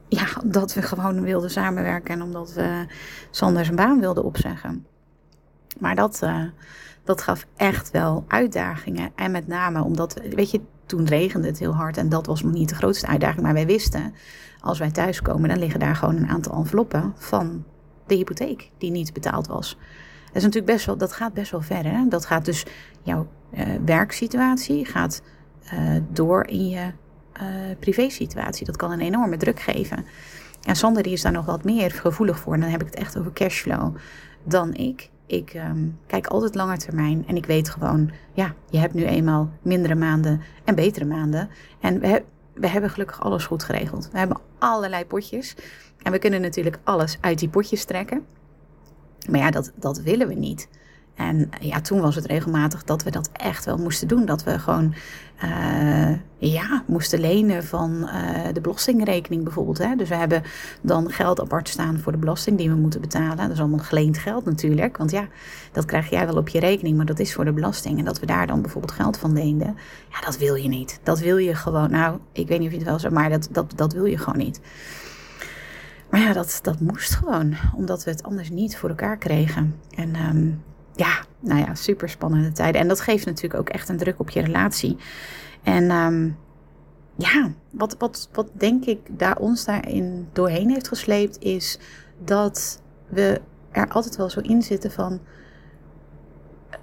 ja, 0.08 0.26
omdat 0.44 0.74
we 0.74 0.82
gewoon 0.82 1.22
wilden 1.22 1.52
samenwerken 1.52 2.14
en 2.14 2.22
omdat 2.22 2.54
we 2.54 2.86
Sander 3.32 3.64
zijn 3.66 3.76
baan 3.76 4.00
wilden 4.00 4.24
opzeggen. 4.24 4.86
Maar 5.80 5.96
dat, 5.96 6.20
uh, 6.24 6.44
dat 7.04 7.22
gaf 7.22 7.46
echt 7.56 7.92
wel 7.92 8.26
uitdagingen. 8.28 9.12
En 9.16 9.32
met 9.32 9.48
name 9.48 9.84
omdat, 9.84 10.22
weet 10.36 10.52
je, 10.52 10.62
toen 10.86 11.06
regende 11.06 11.48
het 11.48 11.60
heel 11.60 11.76
hard. 11.76 11.98
En 11.98 12.10
dat 12.10 12.26
was 12.26 12.44
nog 12.44 12.54
niet 12.54 12.70
de 12.70 12.76
grootste 12.76 13.08
uitdaging. 13.08 13.42
Maar 13.42 13.54
wij 13.54 13.66
wisten, 13.66 14.14
als 14.60 14.80
wij 14.80 14.92
thuiskomen, 14.92 15.50
dan 15.50 15.60
liggen 15.60 15.80
daar 15.80 15.96
gewoon 15.96 16.16
een 16.16 16.30
aantal 16.30 16.56
enveloppen 16.58 17.14
van 17.16 17.64
de 18.08 18.16
hypotheek 18.16 18.72
die 18.78 18.92
niet 18.92 19.14
betaald 19.14 19.48
was. 19.48 19.78
Dat, 20.26 20.36
is 20.36 20.44
natuurlijk 20.44 20.74
best 20.74 20.86
wel, 20.86 20.98
dat 20.98 21.14
gaat 21.14 21.34
best 21.34 21.52
wel 21.52 21.62
ver. 21.62 21.86
Hè? 21.86 22.08
Dat 22.08 22.26
gaat 22.26 22.46
dus 22.46 22.66
jouw 23.02 23.28
uh, 23.54 23.66
werksituatie 23.86 24.86
gaat 24.86 25.22
uh, 25.74 26.02
door 26.12 26.48
in 26.48 26.70
je 26.70 26.92
uh, 27.42 27.44
privésituatie. 27.80 28.66
Dat 28.66 28.76
kan 28.76 28.92
een 28.92 29.00
enorme 29.00 29.38
druk 29.38 29.60
geven. 29.60 30.06
En 30.64 30.76
Sander 30.76 31.04
die 31.04 31.14
is 31.14 31.22
daar 31.22 31.32
nog 31.32 31.46
wat 31.46 31.64
meer 31.64 31.92
gevoelig 31.92 32.40
voor. 32.40 32.54
En 32.54 32.60
dan 32.60 32.70
heb 32.70 32.82
ik 32.82 32.88
het 32.88 32.96
echt 32.96 33.18
over 33.18 33.34
cashflow 33.34 33.96
dan 34.44 34.74
ik. 34.74 35.10
Ik 35.28 35.54
um, 35.54 36.00
kijk 36.08 36.28
altijd 36.28 36.56
langer 36.56 36.78
termijn 36.78 37.28
en 37.28 37.36
ik 37.36 37.46
weet 37.46 37.70
gewoon, 37.70 38.12
ja, 38.34 38.54
je 38.70 38.78
hebt 38.78 38.94
nu 38.94 39.06
eenmaal 39.06 39.50
mindere 39.62 39.96
maanden 39.96 40.42
en 40.64 40.76
betere 40.76 41.06
maanden. 41.06 41.50
En 41.80 42.00
we, 42.00 42.24
we 42.54 42.68
hebben 42.68 42.90
gelukkig 42.90 43.22
alles 43.22 43.46
goed 43.46 43.64
geregeld. 43.64 44.10
We 44.12 44.18
hebben 44.18 44.40
allerlei 44.58 45.06
potjes 45.06 45.56
en 46.02 46.12
we 46.12 46.20
kunnen 46.20 46.42
natuurlijk 46.42 46.80
alles 46.84 47.18
uit 47.22 47.40
die 47.40 47.50
potjes 47.50 47.86
trekken. 47.86 48.26
Maar 49.30 49.40
ja, 49.40 49.52
dat, 49.52 49.72
dat 49.76 50.02
willen 50.02 50.28
we 50.28 50.34
niet. 50.34 50.70
En 51.18 51.50
ja, 51.60 51.82
toen 51.82 52.02
was 52.02 52.16
het 52.16 52.26
regelmatig 52.26 52.84
dat 52.84 53.04
we 53.04 53.12
dat 53.12 53.30
echt 53.34 53.66
wel 53.66 53.78
moesten 53.78 54.08
doen. 54.08 54.26
Dat 54.26 54.44
we 54.44 54.60
gewoon 54.60 54.94
uh, 55.44 56.12
ja, 56.38 56.84
moesten 56.86 57.20
lenen 57.20 57.64
van 57.64 57.92
uh, 57.92 58.54
de 58.54 58.62
belastingrekening 58.62 59.44
bijvoorbeeld. 59.44 59.78
Hè. 59.78 59.96
Dus 59.96 60.10
we 60.10 60.16
hebben 60.16 60.44
dan 60.82 61.12
geld 61.12 61.42
apart 61.42 61.70
staan 61.70 62.00
voor 62.00 62.12
de 62.12 62.18
belasting 62.18 62.58
die 62.58 62.70
we 62.70 62.76
moeten 62.76 63.02
betalen. 63.02 63.38
Dat 63.38 63.50
is 63.50 63.60
allemaal 63.60 63.80
geleend 63.80 64.18
geld 64.18 64.46
natuurlijk. 64.46 64.98
Want 64.98 65.12
ja, 65.12 65.28
dat 65.72 65.86
krijg 65.86 66.10
jij 66.10 66.26
wel 66.26 66.38
op 66.38 66.50
je 66.50 66.60
rekening, 66.60 66.98
maar 66.98 67.06
dat 67.06 67.20
is 67.20 67.34
voor 67.34 67.46
de 67.46 67.54
belasting. 67.54 68.00
En 68.00 68.06
dat 68.06 68.20
we 68.20 68.26
daar 68.26 68.48
dan 68.48 68.62
bijvoorbeeld 68.62 68.94
geld 68.94 69.18
van 69.18 69.34
leenden. 69.34 69.78
Ja, 70.10 70.22
dat 70.26 70.38
wil 70.38 70.56
je 70.56 70.68
niet. 70.68 71.00
Dat 71.04 71.20
wil 71.20 71.38
je 71.38 71.56
gewoon. 71.56 71.92
Nou, 71.92 72.20
ik 72.32 72.48
weet 72.48 72.60
niet 72.60 72.68
of 72.68 72.74
je 72.74 72.80
het 72.80 72.90
wel 72.90 73.00
zo, 73.00 73.10
maar 73.10 73.30
dat, 73.30 73.48
dat, 73.52 73.74
dat 73.76 73.94
wil 73.94 74.06
je 74.06 74.18
gewoon 74.18 74.40
niet. 74.40 74.62
Maar 76.10 76.20
ja, 76.20 76.34
dat, 76.34 76.60
dat 76.62 76.80
moest 76.80 77.16
gewoon, 77.16 77.56
omdat 77.76 78.04
we 78.04 78.12
het 78.12 78.24
anders 78.24 78.50
niet 78.50 78.78
voor 78.78 78.90
elkaar 78.90 79.18
kregen. 79.18 79.76
En 79.96 80.16
um, 80.16 80.64
ja, 80.98 81.24
nou 81.40 81.60
ja, 81.60 81.76
super 81.76 82.10
spannende 82.10 82.52
tijden. 82.52 82.82
En 82.82 82.88
dat 82.88 83.00
geeft 83.00 83.26
natuurlijk 83.26 83.60
ook 83.60 83.70
echt 83.70 83.90
een 83.90 83.98
druk 83.98 84.20
op 84.20 84.30
je 84.30 84.42
relatie. 84.42 84.98
En 85.64 85.92
um, 85.92 86.38
ja, 87.18 87.52
wat, 87.70 87.96
wat, 87.98 88.30
wat 88.32 88.48
denk 88.54 88.86
ik 88.86 89.00
daar 89.20 89.38
ons 89.38 89.66
daarin 89.66 90.28
doorheen 90.34 90.70
heeft 90.70 90.88
gesleept, 90.88 91.40
is 91.40 91.80
dat 92.24 92.82
we 93.08 93.42
er 93.72 93.88
altijd 93.90 94.16
wel 94.16 94.30
zo 94.30 94.40
in 94.40 94.62
zitten 94.62 94.92
van. 94.92 95.20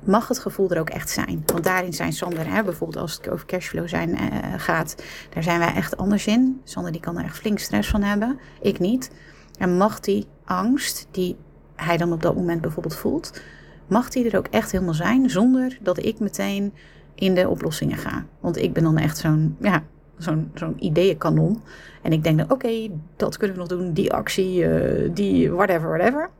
Mag 0.05 0.29
het 0.29 0.38
gevoel 0.38 0.70
er 0.70 0.81
ook 0.81 0.90
echt 0.90 1.11
zijn? 1.11 1.42
Want 1.46 1.64
daarin 1.64 1.92
zijn 1.92 2.12
Sander, 2.12 2.53
hè, 2.53 2.62
bijvoorbeeld 2.62 3.03
als 3.03 3.14
het 3.14 3.29
over 3.29 3.46
cashflow 3.46 3.88
zijn, 3.88 4.11
uh, 4.11 4.18
gaat, 4.57 5.03
daar 5.31 5.42
zijn 5.42 5.59
wij 5.59 5.74
echt 5.74 5.96
anders 5.96 6.27
in. 6.27 6.61
Sander 6.64 6.92
die 6.92 7.00
kan 7.00 7.18
er 7.18 7.24
echt 7.24 7.38
flink 7.38 7.59
stress 7.59 7.88
van 7.88 8.03
hebben, 8.03 8.38
ik 8.61 8.79
niet. 8.79 9.11
En 9.59 9.77
mag 9.77 10.00
die 10.00 10.27
angst 10.44 11.07
die 11.11 11.37
hij 11.77 11.96
dan 11.96 12.12
op 12.12 12.22
dat 12.22 12.35
moment 12.35 12.61
bijvoorbeeld 12.61 12.96
voelt, 12.96 13.40
mag 13.87 14.09
die 14.09 14.31
er 14.31 14.38
ook 14.38 14.47
echt 14.47 14.73
helemaal 14.73 14.94
zijn 14.94 15.31
zonder 15.31 15.79
dat 15.81 16.05
ik 16.05 16.18
meteen 16.18 16.73
in 17.14 17.35
de 17.35 17.49
oplossingen 17.49 17.99
ga. 17.99 18.25
Want 18.40 18.57
ik 18.57 18.73
ben 18.73 18.83
dan 18.83 18.99
echt 18.99 19.18
zo'n 19.18 19.57
ja, 19.61 19.83
zo'n 20.18 20.51
zo'n 20.55 20.85
ideeënkanon. 20.85 21.61
En 22.03 22.12
ik 22.12 22.25
denk 22.25 22.38
dan, 22.38 22.51
oké, 22.51 22.88
dat 23.16 23.37
kunnen 23.37 23.57
we 23.57 23.62
nog 23.62 23.79
doen, 23.79 23.92
die 23.92 24.12
actie, 24.12 24.64
uh, 24.64 25.11
die 25.14 25.53
whatever, 25.53 25.88
whatever. 25.88 26.31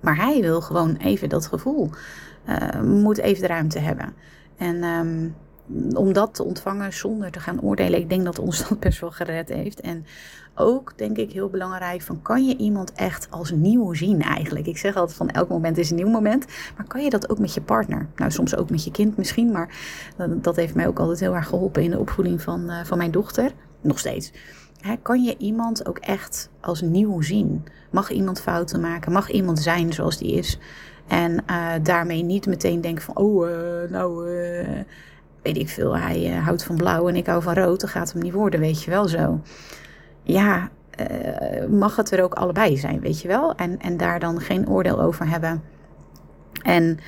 Maar 0.00 0.16
hij 0.16 0.40
wil 0.40 0.60
gewoon 0.60 0.96
even 0.96 1.28
dat 1.28 1.46
gevoel, 1.46 1.90
uh, 2.48 2.82
moet 2.82 3.18
even 3.18 3.40
de 3.40 3.46
ruimte 3.46 3.78
hebben. 3.78 4.14
En 4.56 4.84
um, 4.84 5.34
om 5.94 6.12
dat 6.12 6.34
te 6.34 6.44
ontvangen 6.44 6.92
zonder 6.92 7.30
te 7.30 7.40
gaan 7.40 7.60
oordelen, 7.60 8.00
ik 8.00 8.08
denk 8.08 8.24
dat 8.24 8.38
ons 8.38 8.68
dat 8.68 8.80
best 8.80 9.00
wel 9.00 9.10
gered 9.10 9.48
heeft. 9.48 9.80
En 9.80 10.04
ook, 10.54 10.92
denk 10.96 11.16
ik, 11.16 11.32
heel 11.32 11.48
belangrijk 11.48 12.02
van 12.02 12.22
kan 12.22 12.46
je 12.46 12.56
iemand 12.56 12.92
echt 12.92 13.30
als 13.30 13.50
nieuw 13.50 13.94
zien 13.94 14.22
eigenlijk? 14.22 14.66
Ik 14.66 14.78
zeg 14.78 14.96
altijd 14.96 15.16
van 15.16 15.30
elk 15.30 15.48
moment 15.48 15.78
is 15.78 15.90
een 15.90 15.96
nieuw 15.96 16.08
moment, 16.08 16.46
maar 16.76 16.86
kan 16.86 17.02
je 17.02 17.10
dat 17.10 17.30
ook 17.30 17.38
met 17.38 17.54
je 17.54 17.60
partner? 17.60 18.06
Nou, 18.16 18.30
soms 18.30 18.56
ook 18.56 18.70
met 18.70 18.84
je 18.84 18.90
kind 18.90 19.16
misschien, 19.16 19.50
maar 19.50 19.76
dat 20.26 20.56
heeft 20.56 20.74
mij 20.74 20.86
ook 20.86 20.98
altijd 20.98 21.20
heel 21.20 21.34
erg 21.34 21.48
geholpen 21.48 21.82
in 21.82 21.90
de 21.90 21.98
opvoeding 21.98 22.42
van, 22.42 22.70
uh, 22.70 22.84
van 22.84 22.98
mijn 22.98 23.10
dochter. 23.10 23.52
Nog 23.80 23.98
steeds. 23.98 24.32
Kan 25.02 25.22
je 25.22 25.36
iemand 25.36 25.86
ook 25.86 25.98
echt 25.98 26.50
als 26.60 26.80
nieuw 26.80 27.20
zien? 27.20 27.64
Mag 27.90 28.10
iemand 28.10 28.40
fouten 28.40 28.80
maken? 28.80 29.12
Mag 29.12 29.30
iemand 29.30 29.58
zijn 29.58 29.92
zoals 29.92 30.18
die 30.18 30.32
is? 30.32 30.58
En 31.06 31.44
uh, 31.50 31.72
daarmee 31.82 32.22
niet 32.22 32.46
meteen 32.46 32.80
denken 32.80 33.04
van, 33.04 33.16
oh, 33.16 33.48
uh, 33.48 33.90
nou, 33.90 34.28
weet 35.52 35.62
ik 35.62 35.68
veel, 35.68 35.96
hij 35.96 36.28
houdt 36.28 36.64
van 36.64 36.76
blauw 36.76 37.08
en 37.08 37.16
ik 37.16 37.26
hou 37.26 37.42
van 37.42 37.54
rood. 37.54 37.80
Dan 37.80 37.88
gaat 37.88 38.12
hem 38.12 38.22
niet 38.22 38.32
worden, 38.32 38.60
weet 38.60 38.82
je 38.82 38.90
wel 38.90 39.08
zo 39.08 39.40
ja, 40.28 40.70
uh, 41.10 41.66
mag 41.68 41.96
het 41.96 42.10
er 42.10 42.22
ook 42.22 42.34
allebei 42.34 42.76
zijn, 42.76 43.00
weet 43.00 43.20
je 43.20 43.28
wel? 43.28 43.54
En, 43.54 43.78
en 43.78 43.96
daar 43.96 44.20
dan 44.20 44.40
geen 44.40 44.68
oordeel 44.68 45.02
over 45.02 45.28
hebben. 45.28 45.62
En 46.62 46.98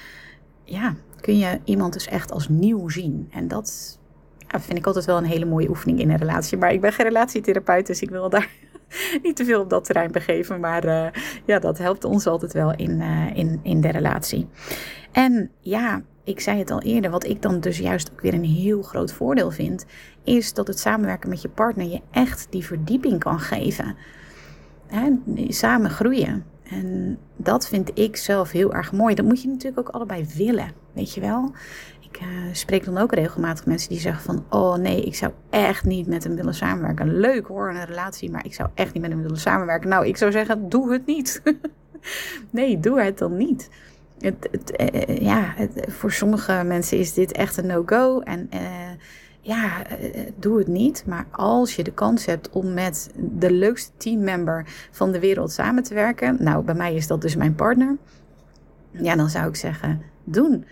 ja, 0.64 0.94
kun 1.20 1.38
je 1.38 1.60
iemand 1.64 1.92
dus 1.92 2.06
echt 2.06 2.32
als 2.32 2.48
nieuw 2.48 2.88
zien. 2.88 3.28
En 3.30 3.48
dat 3.48 3.98
ja, 4.48 4.60
vind 4.60 4.78
ik 4.78 4.86
altijd 4.86 5.04
wel 5.04 5.16
een 5.16 5.24
hele 5.24 5.44
mooie 5.44 5.68
oefening 5.68 6.00
in 6.00 6.10
een 6.10 6.16
relatie. 6.16 6.58
Maar 6.58 6.72
ik 6.72 6.80
ben 6.80 6.92
geen 6.92 7.06
relatietherapeut, 7.06 7.86
dus 7.86 8.02
ik 8.02 8.10
wil 8.10 8.28
daar 8.28 8.48
niet 9.22 9.36
te 9.36 9.44
veel 9.44 9.60
op 9.60 9.70
dat 9.70 9.84
terrein 9.84 10.12
begeven. 10.12 10.60
Maar 10.60 10.84
uh, 10.84 11.06
ja, 11.44 11.58
dat 11.58 11.78
helpt 11.78 12.04
ons 12.04 12.26
altijd 12.26 12.52
wel 12.52 12.74
in, 12.74 13.00
in, 13.34 13.60
in 13.62 13.80
de 13.80 13.90
relatie. 13.90 14.48
En 15.12 15.50
ja, 15.60 16.02
ik 16.24 16.40
zei 16.40 16.58
het 16.58 16.70
al 16.70 16.82
eerder, 16.82 17.10
wat 17.10 17.24
ik 17.24 17.42
dan 17.42 17.60
dus 17.60 17.78
juist 17.78 18.10
ook 18.12 18.20
weer 18.20 18.34
een 18.34 18.44
heel 18.44 18.82
groot 18.82 19.12
voordeel 19.12 19.50
vind, 19.50 19.86
is 20.24 20.54
dat 20.54 20.66
het 20.66 20.78
samenwerken 20.78 21.28
met 21.28 21.42
je 21.42 21.48
partner 21.48 21.86
je 21.86 22.00
echt 22.10 22.46
die 22.50 22.64
verdieping 22.64 23.18
kan 23.18 23.40
geven. 23.40 23.96
He, 24.86 25.16
samen 25.48 25.90
groeien. 25.90 26.44
En 26.62 27.18
dat 27.36 27.68
vind 27.68 27.98
ik 27.98 28.16
zelf 28.16 28.50
heel 28.50 28.74
erg 28.74 28.92
mooi. 28.92 29.14
Dat 29.14 29.24
moet 29.24 29.42
je 29.42 29.48
natuurlijk 29.48 29.88
ook 29.88 29.94
allebei 29.94 30.26
willen, 30.36 30.72
weet 30.92 31.14
je 31.14 31.20
wel. 31.20 31.52
Ik 32.00 32.20
uh, 32.20 32.28
spreek 32.52 32.84
dan 32.84 32.98
ook 32.98 33.14
regelmatig 33.14 33.66
mensen 33.66 33.88
die 33.88 34.00
zeggen 34.00 34.22
van... 34.22 34.44
oh 34.48 34.74
nee, 34.76 35.02
ik 35.02 35.14
zou 35.14 35.32
echt 35.50 35.84
niet 35.84 36.06
met 36.06 36.24
hem 36.24 36.36
willen 36.36 36.54
samenwerken. 36.54 37.18
Leuk 37.18 37.46
hoor, 37.46 37.68
een 37.68 37.84
relatie, 37.84 38.30
maar 38.30 38.44
ik 38.44 38.54
zou 38.54 38.68
echt 38.74 38.92
niet 38.92 39.02
met 39.02 39.10
hem 39.10 39.22
willen 39.22 39.38
samenwerken. 39.38 39.88
Nou, 39.88 40.06
ik 40.06 40.16
zou 40.16 40.30
zeggen, 40.30 40.68
doe 40.68 40.92
het 40.92 41.06
niet. 41.06 41.42
nee, 42.50 42.80
doe 42.80 43.00
het 43.00 43.18
dan 43.18 43.36
niet. 43.36 43.70
Het, 44.20 44.48
het, 44.50 44.92
uh, 44.92 45.18
ja, 45.18 45.52
het, 45.56 45.84
voor 45.88 46.12
sommige 46.12 46.62
mensen 46.64 46.98
is 46.98 47.12
dit 47.12 47.32
echt 47.32 47.56
een 47.56 47.66
no-go. 47.66 48.20
En 48.20 48.50
uh, 48.54 48.60
ja, 49.40 49.82
doe 50.36 50.58
het 50.58 50.66
niet. 50.66 51.04
Maar 51.06 51.26
als 51.30 51.76
je 51.76 51.82
de 51.82 51.92
kans 51.92 52.26
hebt 52.26 52.50
om 52.50 52.74
met 52.74 53.10
de 53.16 53.52
leukste 53.52 53.90
teammember 53.96 54.66
van 54.90 55.12
de 55.12 55.20
wereld 55.20 55.52
samen 55.52 55.82
te 55.82 55.94
werken. 55.94 56.36
Nou, 56.38 56.64
bij 56.64 56.74
mij 56.74 56.94
is 56.94 57.06
dat 57.06 57.20
dus 57.20 57.36
mijn 57.36 57.54
partner. 57.54 57.96
Ja, 58.90 59.16
dan 59.16 59.28
zou 59.28 59.48
ik 59.48 59.56
zeggen, 59.56 60.02
doen. 60.24 60.64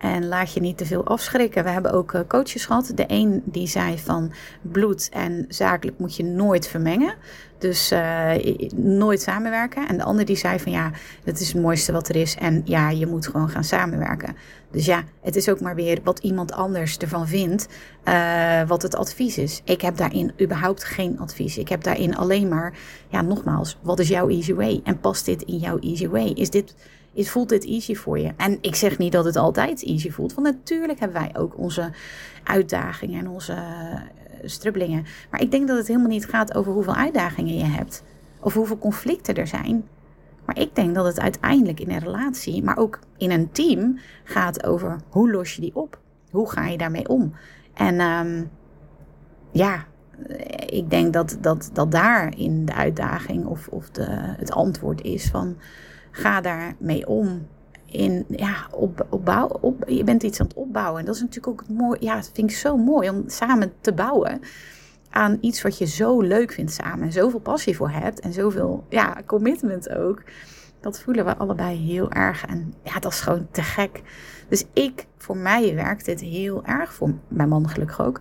En 0.00 0.28
laat 0.28 0.52
je 0.52 0.60
niet 0.60 0.78
te 0.78 0.86
veel 0.86 1.06
afschrikken. 1.06 1.64
We 1.64 1.70
hebben 1.70 1.92
ook 1.92 2.24
coaches 2.28 2.64
gehad. 2.64 2.92
De 2.94 3.04
een 3.06 3.42
die 3.44 3.66
zei 3.66 3.98
van 3.98 4.32
bloed 4.62 5.08
en 5.12 5.44
zakelijk 5.48 5.98
moet 5.98 6.16
je 6.16 6.24
nooit 6.24 6.68
vermengen. 6.68 7.14
Dus 7.58 7.92
uh, 7.92 8.30
nooit 8.74 9.20
samenwerken. 9.20 9.88
En 9.88 9.96
de 9.96 10.02
ander 10.02 10.24
die 10.24 10.36
zei 10.36 10.58
van 10.58 10.72
ja, 10.72 10.90
dat 11.24 11.40
is 11.40 11.52
het 11.52 11.62
mooiste 11.62 11.92
wat 11.92 12.08
er 12.08 12.16
is. 12.16 12.34
En 12.34 12.62
ja, 12.64 12.90
je 12.90 13.06
moet 13.06 13.26
gewoon 13.26 13.48
gaan 13.48 13.64
samenwerken. 13.64 14.36
Dus 14.70 14.86
ja, 14.86 15.04
het 15.20 15.36
is 15.36 15.48
ook 15.48 15.60
maar 15.60 15.74
weer 15.74 15.98
wat 16.04 16.18
iemand 16.18 16.52
anders 16.52 16.96
ervan 16.98 17.28
vindt. 17.28 17.68
Uh, 18.04 18.62
wat 18.66 18.82
het 18.82 18.96
advies 18.96 19.38
is. 19.38 19.60
Ik 19.64 19.80
heb 19.80 19.96
daarin 19.96 20.32
überhaupt 20.40 20.84
geen 20.84 21.18
advies. 21.18 21.58
Ik 21.58 21.68
heb 21.68 21.82
daarin 21.82 22.16
alleen 22.16 22.48
maar, 22.48 22.78
ja, 23.08 23.22
nogmaals, 23.22 23.78
wat 23.82 23.98
is 23.98 24.08
jouw 24.08 24.28
easy 24.28 24.54
way? 24.54 24.80
En 24.84 25.00
past 25.00 25.24
dit 25.24 25.42
in 25.42 25.56
jouw 25.56 25.78
easy 25.78 26.08
way? 26.08 26.28
Is 26.28 26.50
dit 26.50 26.74
voelt 27.14 27.48
dit 27.48 27.64
easy 27.64 27.94
voor 27.94 28.18
je? 28.18 28.32
En 28.36 28.58
ik 28.60 28.74
zeg 28.74 28.98
niet 28.98 29.12
dat 29.12 29.24
het 29.24 29.36
altijd 29.36 29.84
easy 29.84 30.10
voelt, 30.10 30.34
want 30.34 30.46
natuurlijk 30.46 31.00
hebben 31.00 31.20
wij 31.20 31.30
ook 31.36 31.58
onze 31.58 31.92
uitdagingen 32.44 33.20
en 33.20 33.28
onze 33.28 33.56
strubbelingen. 34.44 35.04
Maar 35.30 35.40
ik 35.40 35.50
denk 35.50 35.68
dat 35.68 35.76
het 35.76 35.86
helemaal 35.86 36.08
niet 36.08 36.26
gaat 36.26 36.54
over 36.54 36.72
hoeveel 36.72 36.94
uitdagingen 36.94 37.56
je 37.56 37.64
hebt 37.64 38.02
of 38.40 38.54
hoeveel 38.54 38.78
conflicten 38.78 39.34
er 39.34 39.46
zijn. 39.46 39.84
Maar 40.44 40.58
ik 40.58 40.74
denk 40.74 40.94
dat 40.94 41.04
het 41.04 41.20
uiteindelijk 41.20 41.80
in 41.80 41.90
een 41.90 41.98
relatie, 41.98 42.62
maar 42.62 42.76
ook 42.76 42.98
in 43.16 43.30
een 43.30 43.50
team, 43.50 43.98
gaat 44.24 44.64
over 44.64 44.96
hoe 45.08 45.30
los 45.30 45.54
je 45.54 45.60
die 45.60 45.74
op? 45.74 45.98
Hoe 46.30 46.50
ga 46.50 46.66
je 46.66 46.78
daarmee 46.78 47.08
om? 47.08 47.34
En 47.74 48.00
um, 48.00 48.50
ja, 49.50 49.84
ik 50.66 50.90
denk 50.90 51.12
dat, 51.12 51.38
dat, 51.40 51.70
dat 51.72 51.90
daar 51.90 52.36
in 52.36 52.64
de 52.64 52.74
uitdaging 52.74 53.46
of, 53.46 53.68
of 53.68 53.90
de, 53.90 54.06
het 54.12 54.52
antwoord 54.52 55.02
is 55.02 55.28
van 55.28 55.56
ga 56.10 56.40
daarmee 56.40 57.06
om. 57.06 57.46
In, 57.86 58.24
ja, 58.28 58.66
op, 58.70 59.06
opbouw, 59.08 59.46
op, 59.46 59.84
je 59.88 60.04
bent 60.04 60.22
iets 60.22 60.40
aan 60.40 60.46
het 60.46 60.56
opbouwen. 60.56 61.00
En 61.00 61.06
dat 61.06 61.14
is 61.14 61.20
natuurlijk 61.20 61.62
ook 61.62 61.68
mooi. 61.68 61.98
Ja, 62.00 62.14
dat 62.14 62.30
vind 62.34 62.50
ik 62.50 62.56
zo 62.56 62.76
mooi 62.76 63.10
om 63.10 63.24
samen 63.26 63.72
te 63.80 63.92
bouwen 63.92 64.40
aan 65.10 65.38
iets 65.40 65.62
wat 65.62 65.78
je 65.78 65.86
zo 65.86 66.20
leuk 66.20 66.52
vindt 66.52 66.72
samen. 66.72 67.06
En 67.06 67.12
zoveel 67.12 67.40
passie 67.40 67.76
voor 67.76 67.90
hebt. 67.90 68.20
En 68.20 68.32
zoveel 68.32 68.84
ja, 68.88 69.22
commitment 69.26 69.90
ook. 69.90 70.22
Dat 70.80 71.00
voelen 71.00 71.24
we 71.24 71.36
allebei 71.36 71.76
heel 71.76 72.10
erg. 72.10 72.46
En 72.46 72.74
ja, 72.82 72.98
dat 72.98 73.12
is 73.12 73.20
gewoon 73.20 73.48
te 73.50 73.62
gek. 73.62 74.02
Dus 74.48 74.64
ik, 74.72 75.06
voor 75.16 75.36
mij 75.36 75.74
werkt 75.74 76.04
dit 76.04 76.20
heel 76.20 76.64
erg. 76.64 76.94
Voor 76.94 77.14
mijn 77.28 77.48
man 77.48 77.68
gelukkig 77.68 78.00
ook. 78.00 78.20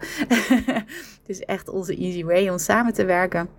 het 1.21 1.25
is 1.25 1.39
echt 1.39 1.69
onze 1.69 1.95
easy 1.95 2.23
way 2.23 2.49
om 2.49 2.57
samen 2.57 2.93
te 2.93 3.05
werken. 3.05 3.49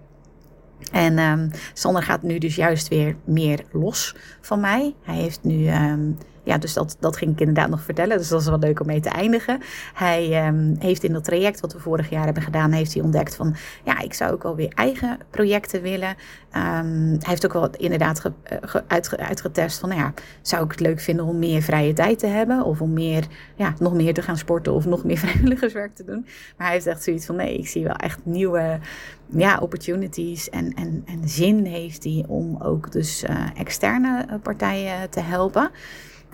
En 0.93 1.19
um, 1.19 1.51
Sander 1.73 2.03
gaat 2.03 2.23
nu 2.23 2.39
dus 2.39 2.55
juist 2.55 2.89
weer 2.89 3.17
meer 3.25 3.61
los 3.73 4.17
van 4.41 4.61
mij. 4.61 4.95
Hij 5.03 5.17
heeft 5.17 5.43
nu 5.43 5.69
um, 5.69 6.17
ja, 6.43 6.59
dus 6.59 6.73
dat, 6.73 6.97
dat 7.01 7.17
ging 7.17 7.33
ik 7.33 7.41
inderdaad 7.41 7.71
nog 7.71 7.83
vertellen. 7.83 8.19
Dus 8.19 8.29
dat 8.29 8.41
is 8.41 8.47
wel 8.47 8.59
leuk 8.59 8.81
om 8.81 8.87
mee 8.87 9.01
te 9.01 9.09
eindigen. 9.09 9.61
Hij 9.95 10.47
um, 10.47 10.77
heeft 10.79 11.05
in 11.05 11.13
dat 11.13 11.25
traject 11.25 11.61
wat 11.61 11.73
we 11.73 11.79
vorig 11.79 12.11
jaar 12.11 12.25
hebben 12.25 12.43
gedaan, 12.43 12.73
heeft 12.73 12.95
hij 12.95 13.03
ontdekt 13.03 13.37
van 13.37 13.57
ja, 13.85 14.01
ik 14.01 14.15
zou 14.15 14.33
ook 14.33 14.43
wel 14.43 14.57
weer 14.57 14.73
eigen 14.75 15.19
projecten 15.31 15.83
willen. 15.83 16.09
Um, 16.09 17.09
hij 17.11 17.19
heeft 17.21 17.45
ook 17.45 17.53
wel 17.53 17.71
inderdaad 17.77 18.23
eh, 18.43 18.57
ge, 18.61 18.83
uit, 18.87 19.17
uitgetest 19.17 19.79
van 19.79 19.89
nou 19.89 20.01
ja, 20.01 20.15
zou 20.43 20.65
ik 20.65 20.71
het 20.71 20.81
leuk 20.81 21.01
vinden 21.01 21.25
om 21.25 21.39
meer 21.39 21.63
vrije 21.63 21.93
tijd 21.93 22.19
te 22.19 22.27
hebben 22.27 22.65
of 22.65 22.81
om 22.81 22.93
meer, 22.93 23.27
ja, 23.55 23.75
nog 23.79 23.95
meer 23.95 24.15
te 24.15 24.23
gaan 24.23 24.37
sporten 24.37 24.73
of 24.73 24.87
nog 24.87 25.05
meer 25.05 25.19
vrijwilligerswerk 25.25 25.95
te 25.95 26.05
doen. 26.05 26.27
Maar 26.57 26.67
hij 26.67 26.75
heeft 26.75 26.87
echt 26.87 27.03
zoiets 27.03 27.27
van 27.27 27.37
nee, 27.37 27.59
ik 27.59 27.69
zie 27.69 27.85
wel 27.85 27.95
echt 27.95 28.19
nieuwe 28.23 28.79
ja, 29.27 29.59
opportunities 29.59 30.51
en, 30.51 30.75
en, 30.75 31.03
en 31.07 31.29
zin 31.29 31.65
heeft 31.65 32.05
hij 32.05 32.25
om 32.29 32.63
ook 32.63 32.93
dus 32.93 33.25
uh, 33.25 33.47
externe 33.57 34.39
partijen 34.43 35.11
te 35.11 35.21
helpen. 35.21 35.71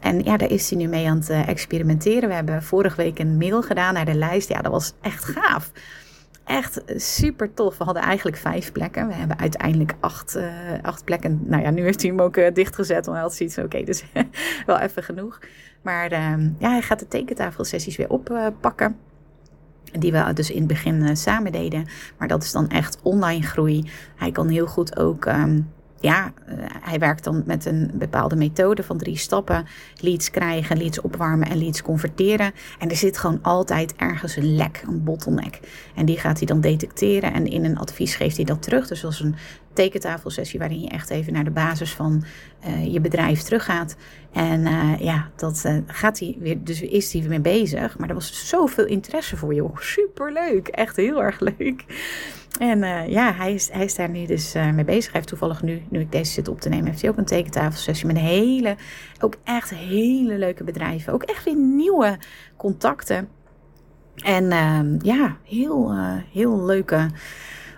En 0.01 0.23
ja, 0.23 0.37
daar 0.37 0.51
is 0.51 0.71
hij 0.71 0.79
nu 0.79 0.87
mee 0.87 1.09
aan 1.09 1.17
het 1.17 1.31
eh, 1.31 1.49
experimenteren. 1.49 2.29
We 2.29 2.35
hebben 2.35 2.63
vorige 2.63 2.97
week 2.97 3.19
een 3.19 3.37
mail 3.37 3.63
gedaan 3.63 3.95
naar 3.95 4.05
de 4.05 4.15
lijst. 4.15 4.49
Ja, 4.49 4.63
dat 4.63 4.73
was 4.73 4.93
echt 5.01 5.25
gaaf. 5.25 5.73
Echt 6.45 6.83
super 6.97 7.55
tof. 7.55 7.79
We 7.79 7.85
hadden 7.85 8.03
eigenlijk 8.03 8.37
vijf 8.37 8.73
plekken. 8.73 9.09
We 9.09 9.15
hebben 9.15 9.39
uiteindelijk 9.39 9.95
acht, 10.01 10.37
uh, 10.37 10.45
acht 10.83 11.05
plekken. 11.05 11.41
Nou 11.45 11.63
ja, 11.63 11.71
nu 11.71 11.83
heeft 11.83 12.03
hij 12.03 12.11
hem 12.11 12.21
ook 12.21 12.37
uh, 12.37 12.55
dichtgezet. 12.55 13.07
Want 13.07 13.17
hij 13.17 13.27
had 13.27 13.35
zoiets 13.35 13.59
oké, 13.59 13.83
dus 13.83 14.05
wel 14.67 14.79
even 14.79 15.03
genoeg. 15.03 15.39
Maar 15.83 16.13
uh, 16.13 16.19
ja, 16.59 16.71
hij 16.71 16.83
gaat 16.83 16.99
de 16.99 17.09
tekentafelsessies 17.09 17.97
weer 17.97 18.11
oppakken. 18.11 18.97
Die 19.93 20.13
we 20.13 20.33
dus 20.33 20.51
in 20.51 20.59
het 20.59 20.67
begin 20.67 21.17
samen 21.17 21.53
deden. 21.53 21.87
Maar 22.19 22.29
dat 22.29 22.43
is 22.43 22.53
dan 22.53 22.69
echt 22.69 22.99
online 23.03 23.43
groei. 23.43 23.91
Hij 24.17 24.33
kan 24.33 24.49
heel 24.49 24.67
goed 24.67 24.99
ook 24.99 25.25
um, 25.25 25.73
ja, 26.01 26.33
uh, 26.49 26.55
hij 26.81 26.99
werkt 26.99 27.25
dan 27.25 27.43
met 27.47 27.65
een 27.65 27.91
bepaalde 27.95 28.37
methode 28.37 28.83
van 28.83 28.99
drie 28.99 29.17
stappen. 29.17 29.67
Leads 30.01 30.31
krijgen, 30.31 30.77
leads 30.77 31.01
opwarmen 31.01 31.49
en 31.49 31.59
leads 31.59 31.83
converteren. 31.83 32.53
En 32.79 32.91
er 32.91 32.97
zit 32.97 33.19
gewoon 33.19 33.39
altijd 33.43 33.95
ergens 33.97 34.37
een 34.37 34.57
lek, 34.57 34.83
een 34.87 35.05
bottleneck. 35.05 35.61
En 35.95 36.07
die 36.07 36.19
gaat 36.19 36.39
hij 36.39 36.47
dan 36.47 36.61
detecteren 36.61 37.33
en 37.33 37.47
in 37.47 37.65
een 37.65 37.79
advies 37.79 38.15
geeft 38.15 38.37
hij 38.37 38.45
dat 38.45 38.63
terug. 38.63 38.89
Dus 38.89 39.05
als 39.05 39.21
een 39.21 39.35
tekentafelsessie 39.73 40.59
waarin 40.59 40.81
je 40.81 40.89
echt 40.89 41.11
even 41.11 41.33
naar 41.33 41.45
de 41.45 41.51
basis 41.51 41.93
van 41.93 42.25
uh, 42.67 42.93
je 42.93 43.01
bedrijf 43.01 43.43
teruggaat. 43.43 43.97
En 44.33 44.61
uh, 44.61 44.93
ja, 44.99 45.31
dat 45.37 45.65
gaat 45.87 46.19
hij 46.19 46.37
weer, 46.39 46.65
dus 46.65 46.81
is 46.81 47.13
hij 47.13 47.23
mee 47.23 47.41
bezig. 47.41 47.99
Maar 47.99 48.09
er 48.09 48.15
was 48.15 48.49
zoveel 48.49 48.87
interesse 48.87 49.37
voor 49.37 49.55
je. 49.55 49.71
Superleuk, 49.75 50.69
echt 50.69 50.97
heel 50.97 51.23
erg 51.23 51.41
leuk. 51.41 51.85
En 52.59 52.83
uh, 52.83 53.09
ja, 53.09 53.33
hij 53.33 53.55
is, 53.55 53.71
hij 53.73 53.85
is 53.85 53.95
daar 53.95 54.09
nu 54.09 54.27
dus 54.27 54.55
uh, 54.55 54.71
mee 54.71 54.85
bezig. 54.85 55.05
Hij 55.05 55.13
heeft 55.13 55.29
toevallig 55.29 55.63
nu, 55.63 55.83
nu 55.89 56.01
ik 56.01 56.13
deze 56.13 56.33
zit 56.33 56.49
op 56.49 56.61
te 56.61 56.69
nemen, 56.69 56.87
heeft 56.87 57.01
hij 57.01 57.11
ook 57.11 57.17
een 57.17 57.25
tekentafelsessie 57.25 58.07
met 58.07 58.19
hele, 58.19 58.77
ook 59.21 59.35
echt 59.45 59.71
hele 59.71 60.39
leuke 60.39 60.65
bedrijven. 60.65 61.13
Ook 61.13 61.23
echt 61.23 61.45
weer 61.45 61.57
nieuwe 61.57 62.19
contacten. 62.57 63.29
En 64.15 64.45
uh, 64.45 65.01
ja, 65.01 65.37
heel, 65.43 65.95
heel 66.33 66.65
leuke 66.65 67.11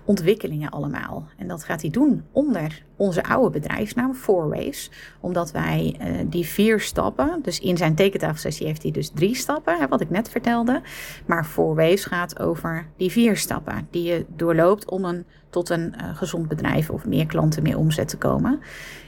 ontwikkelingen 0.08 0.70
allemaal. 0.70 1.26
En 1.36 1.48
dat 1.48 1.64
gaat 1.64 1.80
hij 1.80 1.90
doen 1.90 2.24
onder 2.32 2.82
onze 2.96 3.24
oude 3.24 3.50
bedrijfsnaam, 3.50 4.14
Four 4.14 4.48
Waves. 4.48 4.90
Omdat 5.20 5.50
wij 5.50 5.96
uh, 6.00 6.06
die 6.26 6.46
vier 6.46 6.80
stappen, 6.80 7.38
dus 7.42 7.60
in 7.60 7.76
zijn 7.76 7.94
tekentafelsessie 7.94 8.66
heeft 8.66 8.82
hij 8.82 8.90
dus 8.90 9.10
drie 9.10 9.34
stappen, 9.34 9.78
hè, 9.78 9.88
wat 9.88 10.00
ik 10.00 10.10
net 10.10 10.30
vertelde. 10.30 10.80
Maar 11.26 11.44
Four 11.44 11.74
Waves 11.74 12.04
gaat 12.04 12.40
over 12.40 12.86
die 12.96 13.10
vier 13.10 13.36
stappen 13.36 13.88
die 13.90 14.02
je 14.02 14.26
doorloopt 14.36 14.90
om 14.90 15.04
een, 15.04 15.24
tot 15.50 15.68
een 15.68 15.94
uh, 15.96 16.16
gezond 16.16 16.48
bedrijf 16.48 16.90
of 16.90 17.06
meer 17.06 17.26
klanten, 17.26 17.62
meer 17.62 17.78
omzet 17.78 18.08
te 18.08 18.18
komen. 18.18 18.60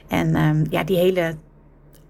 En 0.08 0.36
um, 0.36 0.64
ja, 0.70 0.84
die 0.84 0.96
hele 0.96 1.34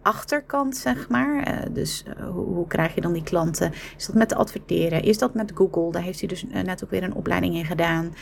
achterkant, 0.03 0.77
zeg 0.77 1.09
maar. 1.09 1.49
Uh, 1.49 1.75
dus 1.75 2.05
uh, 2.07 2.27
hoe, 2.29 2.45
hoe, 2.45 2.67
krijg 2.67 2.95
je 2.95 3.01
dan 3.01 3.13
die 3.13 3.23
klanten? 3.23 3.73
Is 3.97 4.07
dat 4.07 4.15
met 4.15 4.35
adverteren? 4.35 5.03
Is 5.03 5.19
dat 5.19 5.35
met 5.35 5.53
Google? 5.55 5.93
Daar 5.93 6.03
heeft 6.03 6.19
hij 6.19 6.29
dus 6.29 6.45
uh, 6.45 6.63
net 6.63 6.85
ook 6.85 6.91
weer 6.91 7.03
een 7.03 7.15
opleiding 7.15 7.55
in 7.55 7.65
gedaan. 7.65 8.15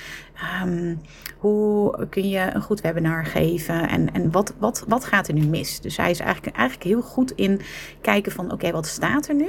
Um, 0.65 1.01
hoe 1.39 2.07
kun 2.09 2.29
je 2.29 2.51
een 2.53 2.63
goed 2.63 2.81
webinar 2.81 3.27
geven? 3.27 3.89
En, 3.89 4.13
en 4.13 4.31
wat, 4.31 4.55
wat, 4.59 4.85
wat 4.89 5.05
gaat 5.05 5.29
er 5.29 5.35
nu 5.35 5.47
mis? 5.47 5.81
Dus 5.81 5.97
hij 5.97 6.11
is 6.11 6.21
eigenlijk, 6.21 6.57
eigenlijk 6.57 6.89
heel 6.89 7.03
goed 7.03 7.31
in 7.31 7.61
kijken 8.01 8.33
van... 8.33 8.53
oké, 8.53 8.71
wat 8.71 8.87
staat 8.87 9.29
er 9.29 9.35
nu? 9.35 9.49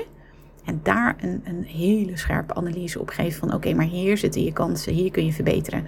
En 0.65 0.79
daar 0.83 1.15
een, 1.21 1.41
een 1.43 1.63
hele 1.63 2.17
scherpe 2.17 2.53
analyse 2.53 2.99
op 2.99 3.09
geven 3.09 3.39
van... 3.39 3.53
oké, 3.53 3.73
maar 3.73 3.85
hier 3.85 4.17
zitten 4.17 4.43
je 4.43 4.53
kansen, 4.53 4.93
hier 4.93 5.11
kun 5.11 5.25
je 5.25 5.33
verbeteren. 5.33 5.87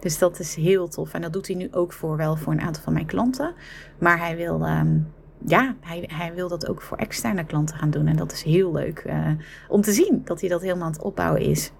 Dus 0.00 0.18
dat 0.18 0.38
is 0.38 0.54
heel 0.54 0.88
tof. 0.88 1.14
En 1.14 1.22
dat 1.22 1.32
doet 1.32 1.46
hij 1.46 1.56
nu 1.56 1.68
ook 1.72 1.92
voor 1.92 2.16
wel 2.16 2.36
voor 2.36 2.52
een 2.52 2.60
aantal 2.60 2.82
van 2.82 2.92
mijn 2.92 3.06
klanten. 3.06 3.54
Maar 3.98 4.18
hij 4.18 4.36
wil... 4.36 4.66
Um, 4.66 5.06
ja, 5.46 5.74
hij, 6.08 6.32
wil 6.34 6.48
dat 6.48 6.68
ook 6.68 6.82
voor 6.82 6.96
externe 6.96 7.44
klanten 7.44 7.76
gaan 7.76 7.90
doen. 7.90 8.06
En 8.06 8.16
dat 8.16 8.32
is 8.32 8.42
heel 8.42 8.72
leuk 8.72 9.04
uh, 9.06 9.28
om 9.68 9.80
te 9.80 9.92
zien 9.92 10.22
dat 10.24 10.40
hij 10.40 10.48
dat 10.48 10.62
helemaal 10.62 10.84
aan 10.84 10.92
het 10.92 11.02
opbouwen 11.02 11.40
is. 11.40 11.72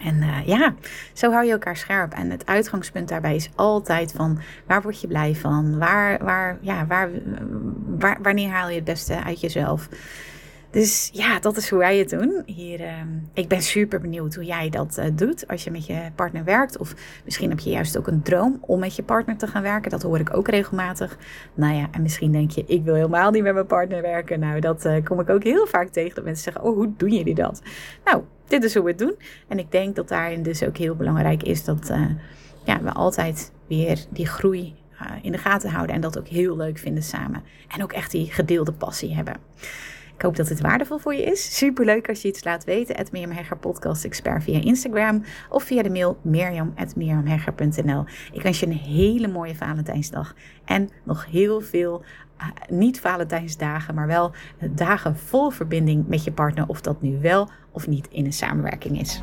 En 0.00 0.16
uh, 0.16 0.46
ja, 0.46 0.74
zo 1.12 1.30
hou 1.30 1.44
je 1.44 1.52
elkaar 1.52 1.76
scherp. 1.76 2.12
En 2.12 2.30
het 2.30 2.46
uitgangspunt 2.46 3.08
daarbij 3.08 3.34
is 3.34 3.50
altijd 3.54 4.12
van 4.12 4.38
waar 4.66 4.82
word 4.82 5.00
je 5.00 5.06
blij 5.06 5.34
van? 5.34 5.78
Waar, 5.78 6.24
waar, 6.24 6.58
ja, 6.60 6.86
waar, 6.86 7.10
waar, 7.98 8.18
wanneer 8.22 8.50
haal 8.50 8.68
je 8.68 8.74
het 8.74 8.84
beste 8.84 9.24
uit 9.24 9.40
jezelf? 9.40 9.88
Dus 10.74 11.10
ja, 11.12 11.38
dat 11.40 11.56
is 11.56 11.70
hoe 11.70 11.78
wij 11.78 11.98
het 11.98 12.10
doen. 12.10 12.42
Hier, 12.46 12.80
uh, 12.80 12.92
ik 13.32 13.48
ben 13.48 13.62
super 13.62 14.00
benieuwd 14.00 14.34
hoe 14.34 14.44
jij 14.44 14.70
dat 14.70 14.98
uh, 14.98 15.04
doet 15.12 15.48
als 15.48 15.64
je 15.64 15.70
met 15.70 15.86
je 15.86 16.10
partner 16.14 16.44
werkt. 16.44 16.78
Of 16.78 16.94
misschien 17.24 17.50
heb 17.50 17.58
je 17.58 17.70
juist 17.70 17.98
ook 17.98 18.06
een 18.06 18.22
droom 18.22 18.58
om 18.60 18.78
met 18.78 18.96
je 18.96 19.02
partner 19.02 19.36
te 19.36 19.46
gaan 19.46 19.62
werken. 19.62 19.90
Dat 19.90 20.02
hoor 20.02 20.18
ik 20.18 20.36
ook 20.36 20.48
regelmatig. 20.48 21.18
Nou 21.54 21.74
ja, 21.74 21.88
en 21.90 22.02
misschien 22.02 22.32
denk 22.32 22.50
je, 22.50 22.64
ik 22.66 22.84
wil 22.84 22.94
helemaal 22.94 23.30
niet 23.30 23.42
met 23.42 23.54
mijn 23.54 23.66
partner 23.66 24.02
werken. 24.02 24.40
Nou, 24.40 24.60
dat 24.60 24.86
uh, 24.86 25.04
kom 25.04 25.20
ik 25.20 25.30
ook 25.30 25.42
heel 25.44 25.66
vaak 25.66 25.88
tegen. 25.88 26.14
Dat 26.14 26.24
mensen 26.24 26.44
zeggen, 26.44 26.62
oh, 26.62 26.76
hoe 26.76 26.92
doen 26.96 27.12
jullie 27.12 27.34
dat? 27.34 27.62
Nou, 28.04 28.22
dit 28.48 28.64
is 28.64 28.74
hoe 28.74 28.82
we 28.82 28.90
het 28.90 28.98
doen. 28.98 29.16
En 29.48 29.58
ik 29.58 29.72
denk 29.72 29.96
dat 29.96 30.08
daarin 30.08 30.42
dus 30.42 30.62
ook 30.62 30.76
heel 30.76 30.94
belangrijk 30.94 31.42
is 31.42 31.64
dat 31.64 31.90
uh, 31.90 32.06
ja, 32.64 32.82
we 32.82 32.92
altijd 32.92 33.52
weer 33.66 34.04
die 34.10 34.26
groei 34.26 34.74
in 35.22 35.32
de 35.32 35.38
gaten 35.38 35.70
houden. 35.70 35.94
En 35.94 36.00
dat 36.00 36.18
ook 36.18 36.28
heel 36.28 36.56
leuk 36.56 36.78
vinden 36.78 37.02
samen. 37.02 37.42
En 37.68 37.82
ook 37.82 37.92
echt 37.92 38.10
die 38.10 38.32
gedeelde 38.32 38.72
passie 38.72 39.14
hebben. 39.14 39.36
Ik 40.16 40.22
hoop 40.22 40.36
dat 40.36 40.48
het 40.48 40.60
waardevol 40.60 40.98
voor 40.98 41.14
je 41.14 41.22
is. 41.22 41.56
Superleuk 41.56 42.08
als 42.08 42.22
je 42.22 42.28
iets 42.28 42.44
laat 42.44 42.64
weten. 42.64 42.96
Het 42.96 43.12
Mirjam 43.12 43.30
Hegger 43.30 43.56
Podcast 43.56 44.04
Expert 44.04 44.42
via 44.42 44.60
Instagram. 44.60 45.24
Of 45.48 45.62
via 45.62 45.82
de 45.82 45.90
mail 45.90 46.18
mirjam.mirjamhegger.nl 46.22 48.04
Ik 48.32 48.42
wens 48.42 48.60
je 48.60 48.66
een 48.66 48.72
hele 48.72 49.28
mooie 49.28 49.54
Valentijnsdag. 49.54 50.34
En 50.64 50.90
nog 51.02 51.26
heel 51.26 51.60
veel, 51.60 52.02
uh, 52.38 52.46
niet 52.68 53.00
Valentijnsdagen, 53.00 53.94
maar 53.94 54.06
wel 54.06 54.32
dagen 54.70 55.16
vol 55.16 55.50
verbinding 55.50 56.08
met 56.08 56.24
je 56.24 56.32
partner. 56.32 56.68
Of 56.68 56.80
dat 56.80 57.02
nu 57.02 57.18
wel 57.20 57.48
of 57.70 57.86
niet 57.86 58.08
in 58.10 58.24
een 58.24 58.32
samenwerking 58.32 59.00
is. 59.00 59.22